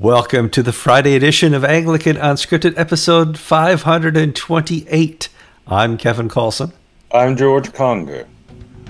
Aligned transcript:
Welcome 0.00 0.50
to 0.50 0.62
the 0.62 0.72
Friday 0.72 1.16
edition 1.16 1.54
of 1.54 1.64
Anglican 1.64 2.14
Unscripted, 2.14 2.78
episode 2.78 3.36
528. 3.36 5.28
I'm 5.66 5.98
Kevin 5.98 6.28
Carlson. 6.28 6.72
I'm 7.10 7.36
George 7.36 7.72
Conger. 7.72 8.28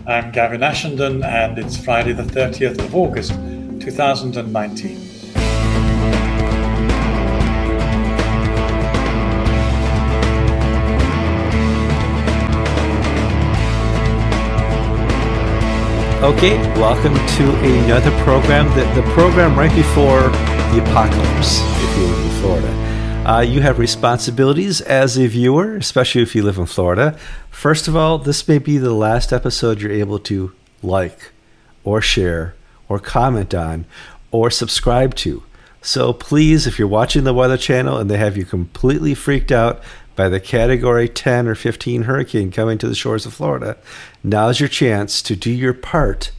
I'm 0.06 0.30
Gavin 0.32 0.60
Ashenden, 0.60 1.24
and 1.24 1.58
it's 1.58 1.82
Friday, 1.82 2.12
the 2.12 2.24
30th 2.24 2.79
of 2.84 2.94
August, 2.94 3.30
2019. 3.81 5.08
Okay, 16.20 16.59
welcome 16.77 17.14
to 17.14 17.84
another 17.84 18.10
program. 18.24 18.66
The, 18.77 19.01
the 19.01 19.09
program 19.12 19.56
right 19.56 19.73
before 19.73 20.23
the 20.23 20.83
apocalypse, 20.83 21.60
if 21.60 21.97
you 21.97 22.06
live 22.06 22.24
in 22.24 22.41
Florida. 22.41 23.24
Uh, 23.24 23.41
you 23.43 23.60
have 23.60 23.79
responsibilities 23.79 24.80
as 24.80 25.16
a 25.16 25.29
viewer, 25.29 25.77
especially 25.77 26.23
if 26.23 26.34
you 26.34 26.43
live 26.43 26.59
in 26.59 26.66
Florida. 26.66 27.16
First 27.52 27.87
of 27.87 27.95
all, 27.95 28.19
this 28.19 28.48
may 28.48 28.59
be 28.59 28.79
the 28.79 28.93
last 28.93 29.33
episode 29.33 29.80
you're 29.80 29.93
able 29.93 30.19
to 30.19 30.52
like, 30.83 31.30
or 31.84 32.01
share, 32.01 32.57
or 32.88 32.98
comment 32.98 33.55
on, 33.55 33.85
or 34.32 34.51
subscribe 34.51 35.15
to. 35.15 35.45
So 35.82 36.12
please, 36.12 36.66
if 36.66 36.80
you're 36.80 36.88
watching 36.88 37.23
the 37.23 37.32
Weather 37.32 37.57
Channel 37.57 37.96
and 37.96 38.10
they 38.10 38.19
have 38.19 38.37
you 38.37 38.45
completely 38.45 39.15
freaked 39.15 39.52
out 39.52 39.85
by 40.19 40.29
the 40.29 40.41
Category 40.41 41.09
10 41.09 41.47
or 41.47 41.55
15 41.55 42.03
hurricane 42.03 42.51
coming 42.51 42.77
to 42.77 42.89
the 42.89 42.95
shores 42.97 43.25
of 43.25 43.33
Florida, 43.33 43.77
now's 44.25 44.59
your 44.59 44.69
chance 44.69 45.23
to 45.23 45.37
do 45.37 45.49
your 45.49 45.73
part 45.73 46.33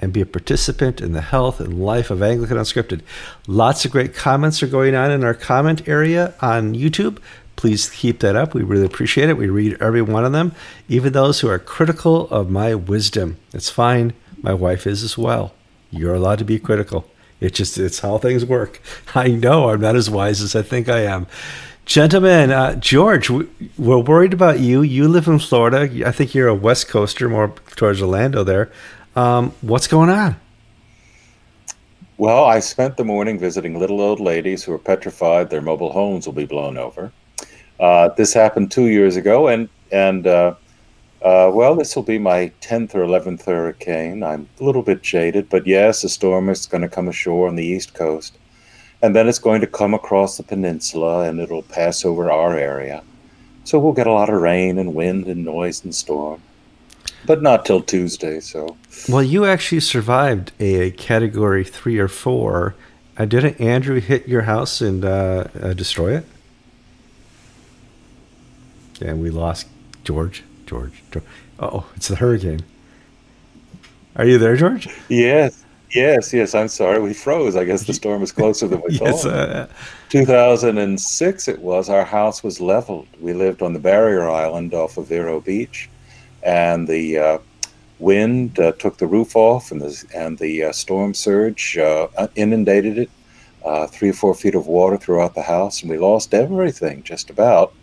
and 0.00 0.12
be 0.12 0.20
a 0.20 0.26
participant 0.26 1.00
in 1.00 1.10
the 1.10 1.20
health 1.20 1.58
and 1.58 1.84
life 1.84 2.12
of 2.12 2.22
Anglican 2.22 2.56
Unscripted. 2.56 3.00
Lots 3.48 3.84
of 3.84 3.90
great 3.90 4.14
comments 4.14 4.62
are 4.62 4.68
going 4.68 4.94
on 4.94 5.10
in 5.10 5.24
our 5.24 5.34
comment 5.34 5.88
area 5.88 6.34
on 6.40 6.76
YouTube. 6.76 7.18
Please 7.56 7.90
keep 7.90 8.20
that 8.20 8.36
up. 8.36 8.54
We 8.54 8.62
really 8.62 8.86
appreciate 8.86 9.28
it. 9.28 9.36
We 9.36 9.48
read 9.48 9.76
every 9.82 10.02
one 10.02 10.24
of 10.24 10.30
them, 10.30 10.54
even 10.88 11.12
those 11.12 11.40
who 11.40 11.48
are 11.48 11.58
critical 11.58 12.28
of 12.28 12.48
my 12.48 12.76
wisdom. 12.76 13.38
It's 13.52 13.70
fine. 13.70 14.12
My 14.40 14.54
wife 14.54 14.86
is 14.86 15.02
as 15.02 15.18
well. 15.18 15.52
You're 15.90 16.14
allowed 16.14 16.38
to 16.38 16.44
be 16.44 16.60
critical. 16.60 17.10
It's 17.40 17.58
just 17.58 17.76
it's 17.76 17.98
how 17.98 18.18
things 18.18 18.44
work. 18.44 18.80
I 19.16 19.28
know 19.28 19.70
I'm 19.70 19.80
not 19.80 19.96
as 19.96 20.08
wise 20.08 20.40
as 20.40 20.54
I 20.54 20.62
think 20.62 20.88
I 20.88 21.00
am. 21.00 21.26
Gentlemen, 21.90 22.52
uh, 22.52 22.76
George, 22.76 23.28
we're 23.30 23.98
worried 23.98 24.32
about 24.32 24.60
you. 24.60 24.80
You 24.82 25.08
live 25.08 25.26
in 25.26 25.40
Florida. 25.40 25.90
I 26.06 26.12
think 26.12 26.36
you're 26.36 26.46
a 26.46 26.54
West 26.54 26.86
Coaster, 26.86 27.28
more 27.28 27.52
towards 27.74 28.00
Orlando 28.00 28.44
there. 28.44 28.70
Um, 29.16 29.52
what's 29.60 29.88
going 29.88 30.08
on? 30.08 30.36
Well, 32.16 32.44
I 32.44 32.60
spent 32.60 32.96
the 32.96 33.02
morning 33.02 33.40
visiting 33.40 33.76
little 33.76 34.00
old 34.00 34.20
ladies 34.20 34.62
who 34.62 34.72
are 34.72 34.78
petrified 34.78 35.50
their 35.50 35.60
mobile 35.60 35.90
homes 35.90 36.26
will 36.26 36.32
be 36.32 36.46
blown 36.46 36.78
over. 36.78 37.10
Uh, 37.80 38.10
this 38.10 38.32
happened 38.32 38.70
two 38.70 38.86
years 38.86 39.16
ago, 39.16 39.48
and 39.48 39.68
and 39.90 40.28
uh, 40.28 40.54
uh, 41.22 41.50
well, 41.52 41.74
this 41.74 41.96
will 41.96 42.04
be 42.04 42.20
my 42.20 42.52
tenth 42.60 42.94
or 42.94 43.02
eleventh 43.02 43.44
hurricane. 43.46 44.22
I'm 44.22 44.48
a 44.60 44.64
little 44.64 44.84
bit 44.84 45.02
jaded, 45.02 45.48
but 45.48 45.66
yes, 45.66 46.04
a 46.04 46.08
storm 46.08 46.50
is 46.50 46.66
going 46.66 46.82
to 46.82 46.88
come 46.88 47.08
ashore 47.08 47.48
on 47.48 47.56
the 47.56 47.66
east 47.66 47.94
coast, 47.94 48.38
and 49.02 49.14
then 49.14 49.28
it's 49.28 49.38
going 49.38 49.60
to 49.60 49.66
come 49.66 49.94
across 49.94 50.36
the 50.36 50.42
peninsula, 50.42 51.28
and 51.28 51.40
it'll 51.40 51.62
pass 51.62 52.04
over 52.04 52.30
our 52.30 52.56
area. 52.56 53.02
So 53.64 53.78
we'll 53.78 53.92
get 53.92 54.06
a 54.06 54.12
lot 54.12 54.30
of 54.30 54.40
rain 54.40 54.78
and 54.78 54.94
wind 54.94 55.26
and 55.26 55.44
noise 55.44 55.84
and 55.84 55.94
storm 55.94 56.40
but 57.24 57.42
not 57.42 57.64
till 57.64 57.80
Tuesday. 57.80 58.40
So, 58.40 58.76
well, 59.08 59.22
you 59.22 59.44
actually 59.44 59.80
survived 59.80 60.52
a 60.58 60.90
category 60.92 61.64
three 61.64 61.98
or 61.98 62.08
four. 62.08 62.74
Uh, 63.16 63.24
didn't 63.24 63.60
Andrew 63.60 64.00
hit 64.00 64.28
your 64.28 64.42
house 64.42 64.80
and 64.80 65.04
uh, 65.04 65.44
uh, 65.60 65.72
destroy 65.74 66.16
it? 66.16 66.26
And 69.00 69.22
we 69.22 69.30
lost 69.30 69.66
George. 70.04 70.44
George. 70.66 71.02
George. 71.10 71.24
Oh, 71.58 71.86
it's 71.96 72.08
the 72.08 72.16
hurricane. 72.16 72.60
Are 74.16 74.24
you 74.24 74.38
there, 74.38 74.56
George? 74.56 74.88
Yes. 75.08 75.64
Yes, 75.92 76.32
yes. 76.32 76.54
I'm 76.54 76.68
sorry. 76.68 77.00
We 77.00 77.14
froze. 77.14 77.56
I 77.56 77.64
guess 77.64 77.84
the 77.84 77.94
storm 78.00 78.22
is 78.22 78.32
closer 78.32 78.68
than 78.68 78.82
we 78.86 78.98
yes, 78.98 79.24
thought. 79.24 79.32
Uh, 79.32 79.66
2006, 80.10 81.48
it 81.48 81.58
was. 81.60 81.88
Our 81.88 82.04
house 82.04 82.42
was 82.42 82.60
leveled. 82.60 83.08
We 83.20 83.32
lived 83.32 83.62
on 83.62 83.72
the 83.72 83.80
barrier 83.80 84.28
island 84.28 84.74
off 84.74 84.96
of 84.96 85.06
Vero 85.06 85.40
Beach 85.40 85.88
and 86.42 86.88
the 86.88 87.18
uh, 87.18 87.38
wind 87.98 88.58
uh, 88.58 88.72
took 88.72 88.96
the 88.98 89.06
roof 89.06 89.36
off, 89.36 89.70
and 89.70 89.80
the 89.80 90.04
and 90.14 90.38
the 90.38 90.64
uh, 90.64 90.72
storm 90.72 91.14
surge 91.14 91.76
uh, 91.78 92.08
inundated 92.36 92.98
it. 92.98 93.10
Uh, 93.64 93.86
three 93.86 94.08
or 94.08 94.14
four 94.14 94.34
feet 94.34 94.54
of 94.54 94.66
water 94.66 94.96
throughout 94.96 95.34
the 95.34 95.42
house, 95.42 95.82
and 95.82 95.90
we 95.90 95.98
lost 95.98 96.32
everything 96.32 97.02
just 97.02 97.28
about. 97.28 97.74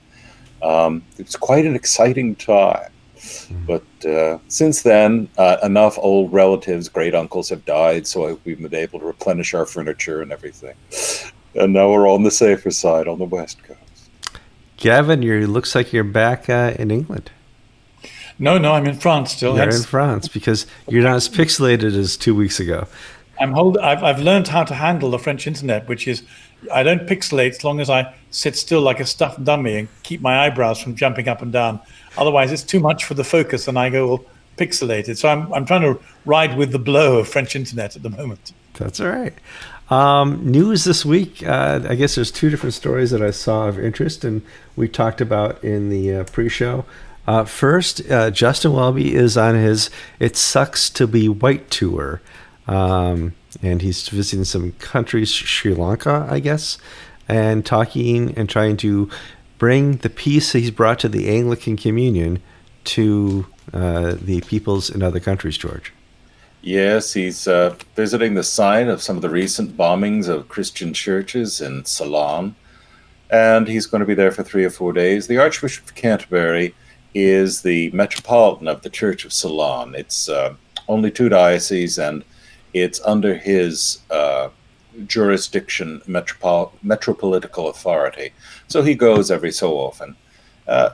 Um, 0.64 1.04
it 1.20 1.26
was 1.28 1.36
quite 1.36 1.68
an 1.68 1.76
exciting 1.76 2.36
time. 2.36 2.90
Mm-hmm. 3.18 3.66
But 3.66 4.10
uh, 4.10 4.40
since 4.48 4.82
then, 4.84 5.30
enough 5.64 5.98
old 5.98 6.32
relatives, 6.32 6.90
great 6.90 7.16
uncles 7.16 7.50
have 7.50 7.66
died, 7.66 8.08
so 8.08 8.40
we've 8.44 8.62
been 8.62 8.74
able 8.76 9.00
to 9.00 9.06
replenish 9.06 9.54
our 9.54 9.66
furniture 9.66 10.22
and 10.22 10.32
everything. 10.32 10.76
And 11.56 11.74
now 11.74 11.92
we're 11.92 12.10
on 12.10 12.24
the 12.24 12.32
safer 12.32 12.72
side 12.72 13.08
on 13.08 13.20
the 13.20 13.26
west 13.26 13.64
coast. 13.64 13.82
Gavin, 14.78 15.24
you 15.24 15.48
looks 15.48 15.74
like 15.74 15.92
you're 15.92 16.04
back 16.04 16.50
in 16.50 16.92
England. 16.92 17.32
No, 18.40 18.58
no, 18.58 18.74
I'm 18.74 18.86
in 18.86 18.96
France 18.96 19.32
still. 19.32 19.56
You're 19.56 19.70
in 19.70 19.82
France 19.82 20.28
because 20.28 20.68
you're 20.88 21.04
not 21.04 21.16
as 21.16 21.28
pixelated 21.28 21.96
as 21.96 22.16
two 22.16 22.36
weeks 22.36 22.60
ago. 22.60 22.88
I'm 23.40 23.52
hold. 23.52 23.78
I've 23.78 24.04
I've 24.04 24.20
learned 24.20 24.48
how 24.48 24.64
to 24.64 24.74
handle 24.74 25.12
the 25.12 25.20
French 25.20 25.48
internet, 25.48 25.88
which 25.88 26.08
is 26.08 26.24
I 26.72 26.84
don't 26.84 27.08
pixelate 27.08 27.52
as 27.52 27.64
long 27.64 27.80
as 27.80 27.90
I 27.90 28.14
sit 28.32 28.56
still 28.56 28.82
like 28.82 29.00
a 29.00 29.06
stuffed 29.06 29.44
dummy 29.44 29.78
and 29.78 29.88
keep 30.04 30.22
my 30.22 30.46
eyebrows 30.46 30.80
from 30.80 30.96
jumping 30.96 31.28
up 31.28 31.42
and 31.42 31.52
down. 31.52 31.80
Otherwise, 32.18 32.52
it's 32.52 32.64
too 32.64 32.80
much 32.80 33.06
for 33.06 33.14
the 33.14 33.24
focus, 33.24 33.68
and 33.68 33.78
I 33.78 33.90
go 33.90 34.10
all 34.10 34.26
pixelated. 34.58 35.18
So 35.18 35.30
I'm 35.30 35.52
I'm 35.54 35.66
trying 35.66 35.82
to 35.82 36.00
ride 36.26 36.58
with 36.58 36.72
the 36.72 36.80
blow 36.80 37.20
of 37.20 37.28
French 37.28 37.56
internet 37.56 37.96
at 37.96 38.04
the 38.04 38.10
moment. 38.10 38.54
That's 38.74 39.00
all 39.00 39.10
right. 39.10 39.34
Um, 39.90 40.52
news 40.52 40.84
this 40.84 41.06
week. 41.06 41.46
Uh, 41.46 41.82
I 41.88 41.96
guess 41.96 42.16
there's 42.16 42.32
two 42.32 42.50
different 42.50 42.74
stories 42.74 43.12
that 43.12 43.22
I 43.22 43.32
saw 43.32 43.68
of 43.68 43.80
interest, 43.80 44.26
and 44.26 44.42
we 44.76 44.88
talked 44.90 45.22
about 45.22 45.64
in 45.64 45.90
the 45.90 46.14
uh, 46.14 46.24
pre-show. 46.26 46.86
Uh, 47.26 47.46
first, 47.46 48.10
uh, 48.10 48.30
Justin 48.32 48.74
Welby 48.74 49.16
is 49.16 49.38
on 49.38 49.56
his 49.56 49.90
"It 50.20 50.36
Sucks 50.36 50.90
to 50.92 51.08
Be 51.08 51.30
White" 51.30 51.70
tour, 51.70 52.22
um, 52.68 53.34
and 53.62 53.82
he's 53.82 54.08
visiting 54.10 54.44
some 54.44 54.74
countries, 54.74 55.32
Sri 55.32 55.74
Lanka, 55.74 56.28
I 56.30 56.40
guess, 56.40 56.78
and 57.28 57.66
talking 57.66 58.38
and 58.38 58.50
trying 58.50 58.78
to 58.78 59.10
bring 59.58 59.98
the 59.98 60.10
peace 60.10 60.52
he's 60.54 60.72
brought 60.72 61.00
to 61.00 61.10
the 61.10 61.30
Anglican 61.30 61.78
Communion 61.78 62.42
to 62.86 63.48
uh, 63.74 64.16
the 64.20 64.42
peoples 64.42 64.90
in 64.90 65.04
other 65.04 65.20
countries. 65.20 65.58
George. 65.58 65.92
Yes, 66.62 67.14
he's 67.14 67.48
uh, 67.48 67.76
visiting 67.96 68.34
the 68.34 68.44
site 68.44 68.88
of 68.88 69.02
some 69.02 69.16
of 69.16 69.22
the 69.22 69.30
recent 69.30 69.78
bombings 69.78 70.28
of 70.28 70.50
Christian 70.50 70.94
churches 70.94 71.62
in 71.62 71.86
Ceylon, 71.86 72.56
and 73.30 73.68
he's 73.68 73.86
going 73.86 74.00
to 74.00 74.08
be 74.08 74.16
there 74.16 74.32
for 74.32 74.44
three 74.44 74.66
or 74.66 74.70
four 74.70 74.92
days. 74.92 75.28
The 75.28 75.38
Archbishop 75.38 75.86
of 75.86 75.96
Canterbury 75.96 76.74
is 77.14 77.62
the 77.62 77.92
metropolitan 77.92 78.68
of 78.68 78.82
the 78.82 78.90
Church 78.90 79.24
of 79.24 79.34
Ceylon. 79.34 79.96
It's 79.96 80.28
uh, 80.30 80.56
only 80.88 81.12
two 81.12 81.30
dioceses, 81.30 82.00
and 82.00 82.24
it's 82.74 83.00
under 83.06 83.36
his 83.36 84.00
uh, 84.10 84.50
jurisdiction, 85.06 86.02
metropol- 86.08 86.72
metropolitical 86.84 87.70
authority. 87.70 88.32
So 88.68 88.82
he 88.82 88.96
goes 88.96 89.30
every 89.32 89.52
so 89.52 89.78
often. 89.78 90.16
Uh, 90.68 90.90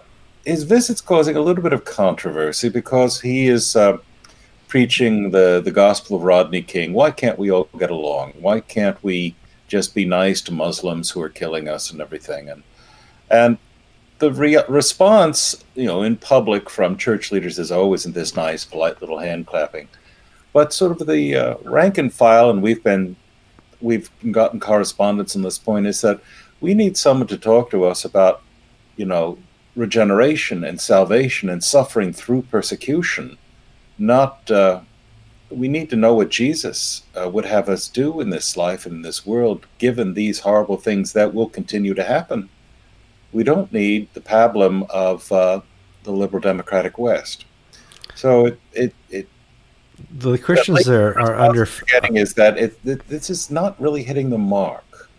his 0.45 0.63
visit's 0.63 1.01
causing 1.01 1.35
a 1.35 1.41
little 1.41 1.63
bit 1.63 1.73
of 1.73 1.85
controversy 1.85 2.69
because 2.69 3.21
he 3.21 3.47
is 3.47 3.75
uh, 3.75 3.97
preaching 4.67 5.31
the, 5.31 5.61
the 5.63 5.71
gospel 5.71 6.17
of 6.17 6.23
Rodney 6.23 6.61
King. 6.61 6.93
Why 6.93 7.11
can't 7.11 7.39
we 7.39 7.51
all 7.51 7.69
get 7.77 7.91
along? 7.91 8.33
Why 8.39 8.59
can't 8.59 9.01
we 9.03 9.35
just 9.67 9.95
be 9.95 10.05
nice 10.05 10.41
to 10.41 10.51
Muslims 10.51 11.09
who 11.09 11.21
are 11.21 11.29
killing 11.29 11.67
us 11.67 11.91
and 11.91 12.01
everything? 12.01 12.49
And 12.49 12.63
and 13.29 13.57
the 14.19 14.31
re- 14.31 14.63
response, 14.69 15.63
you 15.75 15.85
know, 15.85 16.03
in 16.03 16.15
public 16.17 16.69
from 16.69 16.97
church 16.97 17.31
leaders 17.31 17.59
is 17.59 17.71
always 17.71 18.05
in 18.05 18.13
this 18.13 18.35
nice, 18.35 18.63
polite 18.63 19.01
little 19.01 19.19
hand 19.19 19.47
clapping. 19.47 19.87
But 20.53 20.71
sort 20.71 20.91
of 20.91 21.07
the 21.07 21.35
uh, 21.35 21.55
rank 21.63 21.97
and 21.97 22.13
file, 22.13 22.49
and 22.49 22.61
we've 22.61 22.83
been, 22.83 23.15
we've 23.83 24.09
gotten 24.31 24.59
correspondence 24.59 25.35
on 25.35 25.43
this 25.43 25.59
point, 25.59 25.85
is 25.85 26.01
that 26.01 26.21
we 26.61 26.73
need 26.73 26.97
someone 26.97 27.27
to 27.27 27.37
talk 27.37 27.69
to 27.71 27.85
us 27.85 28.03
about, 28.05 28.41
you 28.95 29.05
know, 29.05 29.37
regeneration 29.75 30.63
and 30.63 30.79
salvation 30.81 31.49
and 31.49 31.63
suffering 31.63 32.13
through 32.13 32.43
persecution. 32.43 33.37
Not, 33.99 34.49
uh, 34.49 34.81
we 35.49 35.67
need 35.67 35.89
to 35.91 35.95
know 35.95 36.15
what 36.15 36.29
Jesus 36.29 37.03
uh, 37.15 37.29
would 37.29 37.45
have 37.45 37.69
us 37.69 37.87
do 37.87 38.19
in 38.21 38.31
this 38.31 38.57
life 38.57 38.85
and 38.87 38.95
in 38.95 39.01
this 39.03 39.25
world, 39.25 39.67
given 39.77 40.13
these 40.13 40.39
horrible 40.39 40.77
things 40.77 41.13
that 41.13 41.33
will 41.33 41.49
continue 41.49 41.93
to 41.93 42.03
happen 42.03 42.49
we 43.33 43.43
don't 43.43 43.73
need 43.73 44.07
the 44.13 44.21
pablum 44.21 44.89
of 44.89 45.29
uh, 45.31 45.59
the 46.03 46.11
liberal 46.11 46.41
democratic 46.41 46.97
West. 46.97 47.45
So 48.15 48.45
it 48.45 48.59
it, 48.71 48.95
it 49.09 49.27
the 50.11 50.37
Christians 50.37 50.85
there 50.85 51.17
are 51.19 51.35
under 51.37 51.65
forgetting 51.65 52.17
is 52.17 52.33
that 52.35 52.57
it, 52.57 52.79
it, 52.85 53.07
this 53.07 53.29
is 53.29 53.49
not 53.49 53.79
really 53.79 54.03
hitting 54.03 54.29
the 54.29 54.37
mark. 54.37 55.09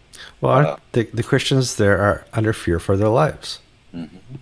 Well, 0.41 0.67
uh, 0.67 0.77
the, 0.93 1.05
the 1.15 1.23
Christians 1.23 1.77
there 1.77 1.99
are 1.99 2.25
under 2.33 2.53
fear 2.53 2.79
for 2.79 2.97
their 2.97 3.09
lives. 3.09 3.61
Mm-hmm. 3.95 4.37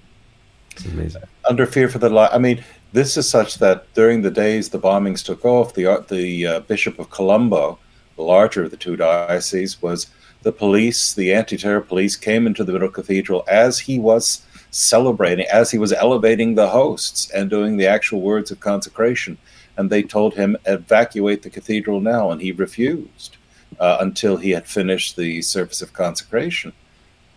It's 0.73 0.85
amazing. 0.87 1.23
Under 1.49 1.67
fear 1.67 1.89
for 1.89 1.99
their 1.99 2.11
life. 2.11 2.31
I 2.33 2.39
mean, 2.39 2.65
this 2.93 3.17
is 3.17 3.29
such 3.29 3.59
that 3.59 3.93
during 3.95 4.23
the 4.23 4.31
days 4.31 4.69
the 4.69 4.79
bombings 4.79 5.25
took 5.25 5.45
off, 5.45 5.75
the 5.75 6.05
the 6.09 6.47
uh, 6.47 6.61
Bishop 6.61 6.99
of 6.99 7.11
Colombo, 7.11 7.79
the 8.17 8.23
larger 8.23 8.65
of 8.65 8.71
the 8.71 8.77
two 8.77 8.97
dioceses, 8.97 9.81
was 9.81 10.09
the 10.43 10.53
police, 10.53 11.15
the 11.15 11.33
anti-terror 11.33 11.81
police, 11.81 12.17
came 12.17 12.47
into 12.47 12.65
the 12.65 12.73
middle 12.73 12.89
cathedral 12.89 13.45
as 13.49 13.79
he 13.79 13.99
was 13.99 14.45
celebrating, 14.71 15.47
as 15.47 15.71
he 15.71 15.79
was 15.79 15.93
elevating 15.93 16.55
the 16.55 16.69
hosts 16.69 17.31
and 17.31 17.49
doing 17.49 17.77
the 17.77 17.87
actual 17.87 18.21
words 18.21 18.51
of 18.51 18.59
consecration, 18.61 19.39
and 19.77 19.91
they 19.91 20.03
told 20.03 20.35
him 20.35 20.57
evacuate 20.67 21.43
the 21.43 21.51
cathedral 21.51 22.01
now, 22.01 22.31
and 22.31 22.41
he 22.41 22.53
refused 22.53 23.37
uh, 23.81 23.99
until 24.01 24.37
he 24.37 24.51
had 24.51 24.67
finished 24.67 25.17
the 25.17 25.43
service 25.43 25.83
of 25.83 25.93
consecration. 25.93 26.73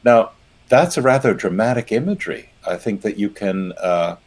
Now, 0.03 0.31
that's 0.67 0.97
a 0.97 1.01
rather 1.01 1.33
dramatic 1.33 1.91
imagery. 1.91 2.49
I 2.67 2.77
think 2.77 3.01
that 3.01 3.17
you 3.17 3.29
can 3.29 3.73
uh, 3.73 4.17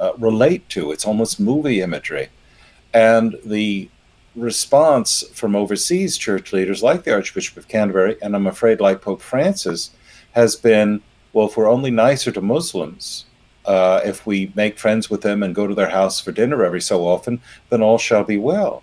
uh, 0.00 0.12
relate 0.18 0.68
to. 0.70 0.92
It's 0.92 1.06
almost 1.06 1.40
movie 1.40 1.80
imagery. 1.80 2.28
And 2.92 3.36
the 3.44 3.88
response 4.36 5.22
from 5.32 5.54
overseas 5.54 6.16
church 6.16 6.52
leaders 6.52 6.82
like 6.82 7.04
the 7.04 7.12
Archbishop 7.12 7.56
of 7.56 7.68
Canterbury, 7.68 8.16
and 8.22 8.34
I'm 8.34 8.46
afraid 8.46 8.80
like 8.80 9.02
Pope 9.02 9.22
Francis, 9.22 9.90
has 10.32 10.56
been 10.56 11.02
well, 11.34 11.48
if 11.48 11.56
we're 11.56 11.68
only 11.68 11.90
nicer 11.90 12.30
to 12.30 12.40
Muslims, 12.40 13.26
uh, 13.66 14.00
if 14.04 14.26
we 14.26 14.52
make 14.54 14.78
friends 14.78 15.08
with 15.08 15.22
them 15.22 15.42
and 15.42 15.54
go 15.54 15.66
to 15.66 15.74
their 15.74 15.90
house 15.90 16.20
for 16.20 16.32
dinner 16.32 16.64
every 16.64 16.80
so 16.80 17.06
often, 17.06 17.40
then 17.70 17.82
all 17.82 17.98
shall 17.98 18.24
be 18.24 18.36
well. 18.36 18.82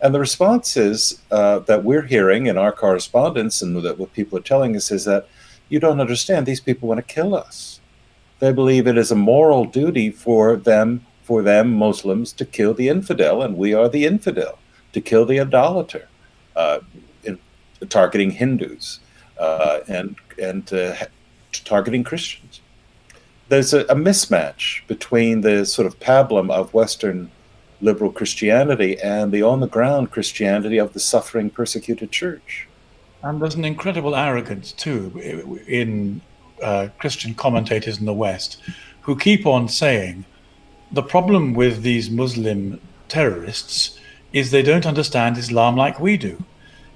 And 0.00 0.14
the 0.14 0.20
response 0.20 0.76
is 0.76 1.20
uh, 1.30 1.60
that 1.60 1.84
we're 1.84 2.02
hearing 2.02 2.46
in 2.46 2.58
our 2.58 2.72
correspondence 2.72 3.62
and 3.62 3.76
that 3.82 3.98
what 3.98 4.12
people 4.12 4.38
are 4.38 4.42
telling 4.42 4.76
us 4.76 4.90
is 4.90 5.04
that 5.04 5.28
you 5.68 5.78
don't 5.78 6.00
understand, 6.00 6.44
these 6.44 6.60
people 6.60 6.88
want 6.88 6.98
to 6.98 7.14
kill 7.14 7.34
us. 7.34 7.80
They 8.40 8.52
believe 8.52 8.88
it 8.88 8.98
is 8.98 9.12
a 9.12 9.16
moral 9.16 9.64
duty 9.64 10.10
for 10.10 10.56
them, 10.56 11.06
for 11.22 11.42
them 11.42 11.72
Muslims, 11.72 12.32
to 12.32 12.44
kill 12.44 12.74
the 12.74 12.88
infidel, 12.88 13.40
and 13.40 13.56
we 13.56 13.72
are 13.72 13.88
the 13.88 14.04
infidel, 14.04 14.58
to 14.92 15.00
kill 15.00 15.24
the 15.24 15.38
idolater, 15.38 16.08
uh, 16.56 16.80
in, 17.22 17.38
targeting 17.88 18.32
Hindus 18.32 18.98
uh, 19.38 19.80
and 19.86 20.16
and 20.42 20.72
uh, 20.72 20.94
targeting 21.52 22.02
Christians. 22.02 22.61
There's 23.52 23.74
a, 23.74 23.80
a, 23.80 23.94
mismatch 23.94 24.80
between 24.86 25.42
the 25.42 25.66
sort 25.66 25.86
of 25.86 26.00
pablum 26.00 26.50
of 26.50 26.72
Western 26.72 27.30
liberal 27.82 28.10
Christianity 28.10 28.98
and 28.98 29.30
the 29.30 29.42
on 29.42 29.60
the 29.60 29.66
ground 29.66 30.10
Christianity 30.10 30.78
of 30.78 30.94
the 30.94 31.00
suffering, 31.00 31.50
persecuted 31.50 32.10
church. 32.10 32.66
And 33.22 33.42
there's 33.42 33.54
an 33.54 33.66
incredible 33.66 34.16
arrogance, 34.16 34.72
too, 34.72 35.60
in 35.68 36.22
uh, 36.62 36.88
Christian 36.96 37.34
commentators 37.34 37.98
in 37.98 38.06
the 38.06 38.14
West 38.14 38.56
who 39.02 39.18
keep 39.18 39.44
on 39.44 39.68
saying 39.68 40.24
the 40.90 41.02
problem 41.02 41.52
with 41.52 41.82
these 41.82 42.08
Muslim 42.08 42.80
terrorists 43.08 43.98
is 44.32 44.50
they 44.50 44.62
don't 44.62 44.86
understand 44.86 45.36
Islam 45.36 45.76
like 45.76 46.00
we 46.00 46.16
do. 46.16 46.42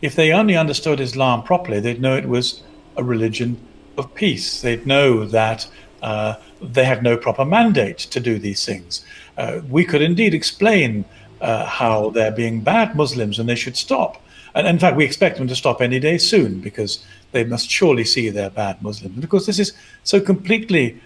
If 0.00 0.14
they 0.14 0.32
only 0.32 0.56
understood 0.56 1.00
Islam 1.00 1.42
properly, 1.42 1.80
they'd 1.80 2.00
know 2.00 2.16
it 2.16 2.30
was 2.30 2.62
a 2.96 3.04
religion 3.04 3.58
of 3.98 4.14
peace. 4.14 4.62
They'd 4.62 4.86
know 4.86 5.26
that 5.26 5.68
uh, 6.00 6.36
they 6.60 6.84
have 6.84 7.02
no 7.02 7.16
proper 7.16 7.44
mandate 7.44 7.98
to 7.98 8.20
do 8.20 8.38
these 8.38 8.64
things. 8.64 9.04
Uh, 9.36 9.60
we 9.68 9.84
could 9.84 10.02
indeed 10.02 10.34
explain 10.34 11.04
uh, 11.40 11.66
how 11.66 12.10
they're 12.10 12.32
being 12.32 12.60
bad 12.60 12.96
Muslims 12.96 13.38
and 13.38 13.48
they 13.48 13.54
should 13.54 13.76
stop. 13.76 14.22
And 14.54 14.66
in 14.66 14.78
fact, 14.78 14.96
we 14.96 15.04
expect 15.04 15.36
them 15.36 15.48
to 15.48 15.54
stop 15.54 15.82
any 15.82 16.00
day 16.00 16.16
soon 16.16 16.60
because 16.60 17.04
they 17.32 17.44
must 17.44 17.68
surely 17.70 18.04
see 18.04 18.30
they're 18.30 18.48
bad 18.50 18.80
Muslims. 18.82 19.16
Because 19.18 19.44
this 19.44 19.58
is 19.58 19.74
so 20.04 20.18
completely 20.18 20.98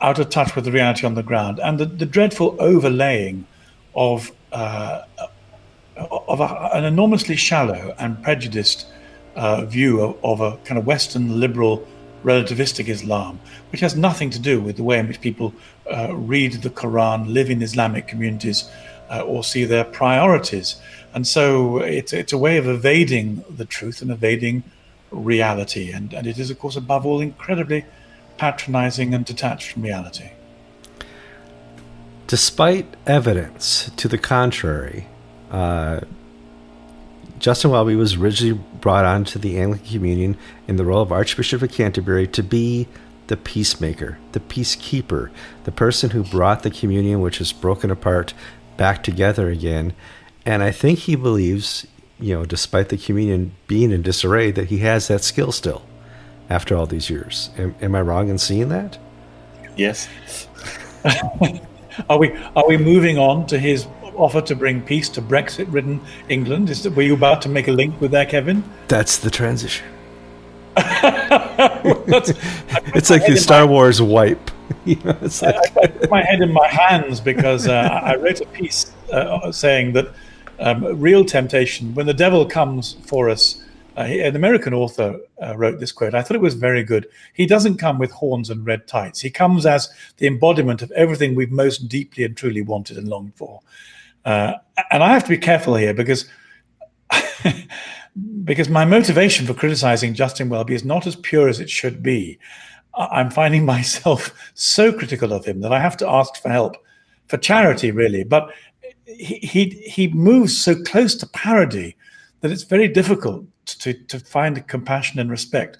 out 0.00 0.18
of 0.18 0.28
touch 0.30 0.56
with 0.56 0.64
the 0.64 0.72
reality 0.72 1.06
on 1.06 1.14
the 1.14 1.22
ground 1.22 1.60
and 1.60 1.78
the, 1.78 1.84
the 1.84 2.06
dreadful 2.06 2.56
overlaying 2.58 3.46
of, 3.94 4.32
uh, 4.50 5.02
of 5.96 6.40
a, 6.40 6.70
an 6.74 6.84
enormously 6.84 7.36
shallow 7.36 7.94
and 7.98 8.20
prejudiced 8.24 8.86
uh, 9.36 9.64
view 9.64 10.00
of, 10.00 10.16
of 10.24 10.40
a 10.40 10.56
kind 10.64 10.78
of 10.78 10.86
Western 10.86 11.38
liberal 11.38 11.86
relativistic 12.26 12.88
Islam, 12.88 13.38
which 13.70 13.80
has 13.80 13.94
nothing 13.94 14.30
to 14.30 14.40
do 14.40 14.60
with 14.60 14.76
the 14.76 14.82
way 14.82 14.98
in 14.98 15.06
which 15.06 15.20
people 15.20 15.54
uh, 15.90 16.14
read 16.14 16.52
the 16.54 16.70
Quran, 16.70 17.32
live 17.32 17.48
in 17.48 17.62
Islamic 17.62 18.08
communities, 18.08 18.68
uh, 19.08 19.20
or 19.20 19.44
see 19.44 19.64
their 19.64 19.84
priorities. 19.84 20.76
And 21.14 21.26
so 21.26 21.78
it's, 21.78 22.12
it's 22.12 22.32
a 22.32 22.38
way 22.46 22.58
of 22.58 22.66
evading 22.66 23.44
the 23.48 23.64
truth 23.64 24.02
and 24.02 24.10
evading 24.10 24.64
reality. 25.10 25.92
And, 25.92 26.12
and 26.12 26.26
it 26.26 26.38
is, 26.38 26.50
of 26.50 26.58
course, 26.58 26.76
above 26.76 27.06
all, 27.06 27.20
incredibly 27.20 27.84
patronizing 28.36 29.14
and 29.14 29.24
detached 29.24 29.72
from 29.72 29.82
reality. 29.82 30.30
Despite 32.26 32.86
evidence 33.06 33.90
to 33.96 34.08
the 34.08 34.18
contrary, 34.18 35.06
uh, 35.50 36.00
Justin 37.38 37.70
Welby 37.70 37.96
was 37.96 38.14
originally 38.14 38.58
brought 38.80 39.04
onto 39.04 39.38
the 39.38 39.58
Anglican 39.58 39.86
Communion 39.86 40.36
in 40.66 40.76
the 40.76 40.84
role 40.84 41.02
of 41.02 41.12
Archbishop 41.12 41.62
of 41.62 41.70
Canterbury 41.70 42.26
to 42.28 42.42
be 42.42 42.88
the 43.26 43.36
peacemaker, 43.36 44.18
the 44.32 44.40
peacekeeper, 44.40 45.30
the 45.64 45.72
person 45.72 46.10
who 46.10 46.22
brought 46.22 46.62
the 46.62 46.70
communion, 46.70 47.20
which 47.20 47.38
was 47.38 47.52
broken 47.52 47.90
apart, 47.90 48.32
back 48.76 49.02
together 49.02 49.48
again. 49.48 49.92
And 50.44 50.62
I 50.62 50.70
think 50.70 51.00
he 51.00 51.16
believes, 51.16 51.86
you 52.20 52.34
know, 52.34 52.44
despite 52.44 52.88
the 52.88 52.96
communion 52.96 53.52
being 53.66 53.90
in 53.90 54.02
disarray, 54.02 54.50
that 54.52 54.68
he 54.68 54.78
has 54.78 55.08
that 55.08 55.24
skill 55.24 55.52
still 55.52 55.82
after 56.48 56.76
all 56.76 56.86
these 56.86 57.10
years. 57.10 57.50
Am, 57.58 57.74
am 57.80 57.94
I 57.94 58.00
wrong 58.00 58.28
in 58.28 58.38
seeing 58.38 58.68
that? 58.68 58.98
Yes. 59.76 60.08
are 62.08 62.18
we 62.18 62.32
are 62.54 62.66
we 62.66 62.76
moving 62.76 63.18
on 63.18 63.46
to 63.46 63.58
his 63.58 63.86
offer 64.16 64.40
to 64.42 64.56
bring 64.56 64.82
peace 64.82 65.08
to 65.10 65.22
Brexit-ridden 65.22 66.00
England? 66.28 66.70
Is 66.70 66.82
that, 66.82 66.94
were 66.94 67.02
you 67.02 67.14
about 67.14 67.42
to 67.42 67.48
make 67.48 67.68
a 67.68 67.72
link 67.72 68.00
with 68.00 68.10
that, 68.12 68.28
Kevin? 68.28 68.64
That's 68.88 69.18
the 69.18 69.30
transition. 69.30 69.86
it's 72.94 73.10
like 73.10 73.26
the 73.26 73.36
Star 73.36 73.64
my, 73.66 73.72
Wars 73.72 74.02
wipe. 74.02 74.50
you 74.84 74.96
know, 74.96 75.16
like, 75.20 75.42
I, 75.42 75.82
I, 75.82 75.86
put 75.86 76.10
my 76.10 76.22
head 76.22 76.40
in 76.40 76.52
my 76.52 76.66
hands 76.66 77.20
because 77.20 77.68
uh, 77.68 78.00
I 78.02 78.16
wrote 78.16 78.40
a 78.40 78.46
piece 78.46 78.92
uh, 79.12 79.52
saying 79.52 79.92
that 79.92 80.12
um, 80.58 80.84
real 81.00 81.24
temptation, 81.24 81.94
when 81.94 82.06
the 82.06 82.14
devil 82.14 82.44
comes 82.44 82.96
for 83.06 83.30
us, 83.30 83.62
uh, 83.96 84.00
an 84.00 84.36
American 84.36 84.74
author 84.74 85.18
uh, 85.42 85.56
wrote 85.56 85.80
this 85.80 85.92
quote. 85.92 86.14
I 86.14 86.22
thought 86.22 86.34
it 86.34 86.40
was 86.40 86.54
very 86.54 86.82
good. 86.82 87.08
He 87.32 87.46
doesn't 87.46 87.78
come 87.78 87.98
with 87.98 88.10
horns 88.10 88.50
and 88.50 88.66
red 88.66 88.86
tights. 88.86 89.20
He 89.20 89.30
comes 89.30 89.64
as 89.64 89.88
the 90.18 90.26
embodiment 90.26 90.82
of 90.82 90.90
everything 90.92 91.34
we've 91.34 91.50
most 91.50 91.88
deeply 91.88 92.24
and 92.24 92.36
truly 92.36 92.60
wanted 92.60 92.98
and 92.98 93.08
longed 93.08 93.34
for. 93.36 93.60
Uh, 94.26 94.54
and 94.90 95.04
I 95.04 95.12
have 95.12 95.22
to 95.22 95.30
be 95.30 95.38
careful 95.38 95.76
here 95.76 95.94
because 95.94 96.28
because 98.44 98.68
my 98.68 98.84
motivation 98.84 99.46
for 99.46 99.54
criticizing 99.54 100.14
Justin 100.14 100.48
Welby 100.48 100.74
is 100.74 100.84
not 100.84 101.06
as 101.06 101.14
pure 101.16 101.48
as 101.48 101.60
it 101.60 101.70
should 101.70 102.02
be. 102.02 102.38
I'm 102.94 103.30
finding 103.30 103.64
myself 103.74 104.34
so 104.54 104.92
critical 104.92 105.32
of 105.32 105.44
him 105.44 105.60
that 105.60 105.72
I 105.72 105.78
have 105.78 105.96
to 105.98 106.08
ask 106.08 106.42
for 106.42 106.48
help, 106.48 106.76
for 107.28 107.36
charity, 107.38 107.92
really. 107.92 108.24
But 108.24 108.52
he 109.04 109.36
he, 109.36 109.68
he 109.86 110.08
moves 110.08 110.58
so 110.58 110.74
close 110.82 111.14
to 111.16 111.26
parody 111.28 111.96
that 112.40 112.50
it's 112.50 112.64
very 112.64 112.88
difficult 112.88 113.46
to, 113.66 113.94
to 113.94 114.18
find 114.18 114.66
compassion 114.66 115.20
and 115.20 115.30
respect. 115.30 115.78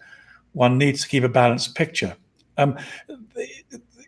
One 0.52 0.78
needs 0.78 1.02
to 1.02 1.08
keep 1.08 1.24
a 1.24 1.28
balanced 1.28 1.74
picture. 1.74 2.16
Um, 2.58 2.78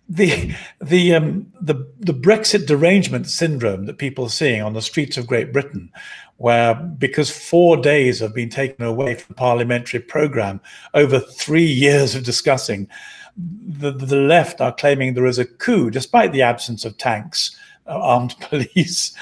the 0.09 0.55
the 0.81 1.15
um, 1.15 1.47
the 1.61 1.75
the 1.99 2.15
Brexit 2.15 2.67
derangement 2.67 3.29
syndrome 3.29 3.87
that 3.87 3.99
people 3.99 4.25
are 4.25 4.31
seeing 4.31 4.63
on 4.63 4.73
the 4.73 4.83
streets 4.83 5.17
of 5.17 5.27
Great 5.27 5.53
Britain, 5.53 5.93
where 6.39 6.75
because 6.75 7.31
four 7.31 7.77
days 7.77 8.21
have 8.21 8.35
been 8.35 8.49
taken 8.49 8.85
away 8.85 9.15
from 9.15 9.27
the 9.29 9.35
parliamentary 9.35 10.01
program 10.01 10.61
over 10.95 11.21
three 11.21 11.67
years 11.67 12.15
of 12.15 12.25
discussing, 12.25 12.89
the, 13.37 13.91
the 13.91 14.17
left 14.17 14.61
are 14.61 14.75
claiming 14.75 15.15
there 15.15 15.27
is 15.27 15.39
a 15.39 15.45
coup 15.45 15.91
despite 15.91 16.33
the 16.33 16.43
absence 16.43 16.85
of 16.85 16.97
tanks, 16.97 17.57
uh, 17.87 17.99
armed 18.01 18.35
police. 18.41 19.13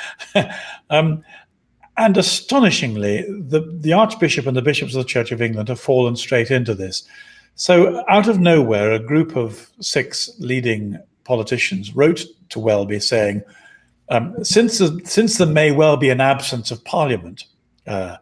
um, 0.90 1.22
and 1.98 2.16
astonishingly, 2.18 3.22
the, 3.22 3.62
the 3.80 3.94
Archbishop 3.94 4.46
and 4.46 4.56
the 4.56 4.62
bishops 4.62 4.94
of 4.94 5.02
the 5.02 5.08
Church 5.08 5.32
of 5.32 5.40
England 5.40 5.68
have 5.68 5.80
fallen 5.80 6.14
straight 6.14 6.50
into 6.50 6.74
this. 6.74 7.04
So, 7.58 8.04
out 8.06 8.28
of 8.28 8.38
nowhere, 8.38 8.92
a 8.92 8.98
group 8.98 9.34
of 9.34 9.70
six 9.80 10.30
leading 10.38 10.98
politicians 11.24 11.96
wrote 11.96 12.22
to 12.50 12.58
Welby 12.58 13.00
saying, 13.00 13.42
um, 14.10 14.44
since, 14.44 14.76
the, 14.76 15.00
since 15.04 15.38
there 15.38 15.46
may 15.46 15.72
well 15.72 15.96
be 15.96 16.10
an 16.10 16.20
absence 16.20 16.70
of 16.70 16.84
parliament 16.84 17.44
uh, 17.86 18.18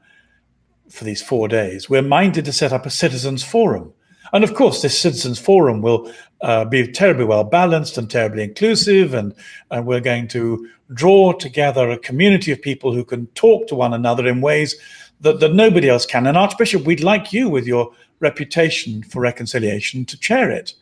for 0.88 1.02
these 1.02 1.20
four 1.20 1.48
days, 1.48 1.90
we're 1.90 2.00
minded 2.00 2.44
to 2.44 2.52
set 2.52 2.72
up 2.72 2.86
a 2.86 2.90
citizens' 2.90 3.42
forum. 3.42 3.92
And 4.32 4.44
of 4.44 4.54
course, 4.54 4.82
this 4.82 4.98
citizens 4.98 5.40
forum 5.40 5.82
will 5.82 6.12
uh, 6.40 6.64
be 6.64 6.86
terribly 6.86 7.24
well 7.24 7.44
balanced 7.44 7.98
and 7.98 8.08
terribly 8.08 8.44
inclusive, 8.44 9.14
and, 9.14 9.34
and 9.72 9.84
we're 9.84 9.98
going 9.98 10.28
to 10.28 10.68
draw 10.92 11.32
together 11.32 11.90
a 11.90 11.98
community 11.98 12.52
of 12.52 12.62
people 12.62 12.92
who 12.92 13.04
can 13.04 13.26
talk 13.28 13.66
to 13.66 13.74
one 13.74 13.94
another 13.94 14.28
in 14.28 14.40
ways 14.40 14.76
that, 15.20 15.40
that 15.40 15.54
nobody 15.54 15.88
else 15.88 16.06
can. 16.06 16.26
And 16.28 16.36
Archbishop, 16.36 16.84
we'd 16.84 17.02
like 17.02 17.32
you, 17.32 17.48
with 17.48 17.66
your 17.66 17.92
reputation 18.21 19.02
for 19.02 19.21
reconciliation, 19.21 20.04
to 20.06 20.18
chair 20.18 20.50
it. 20.50 20.75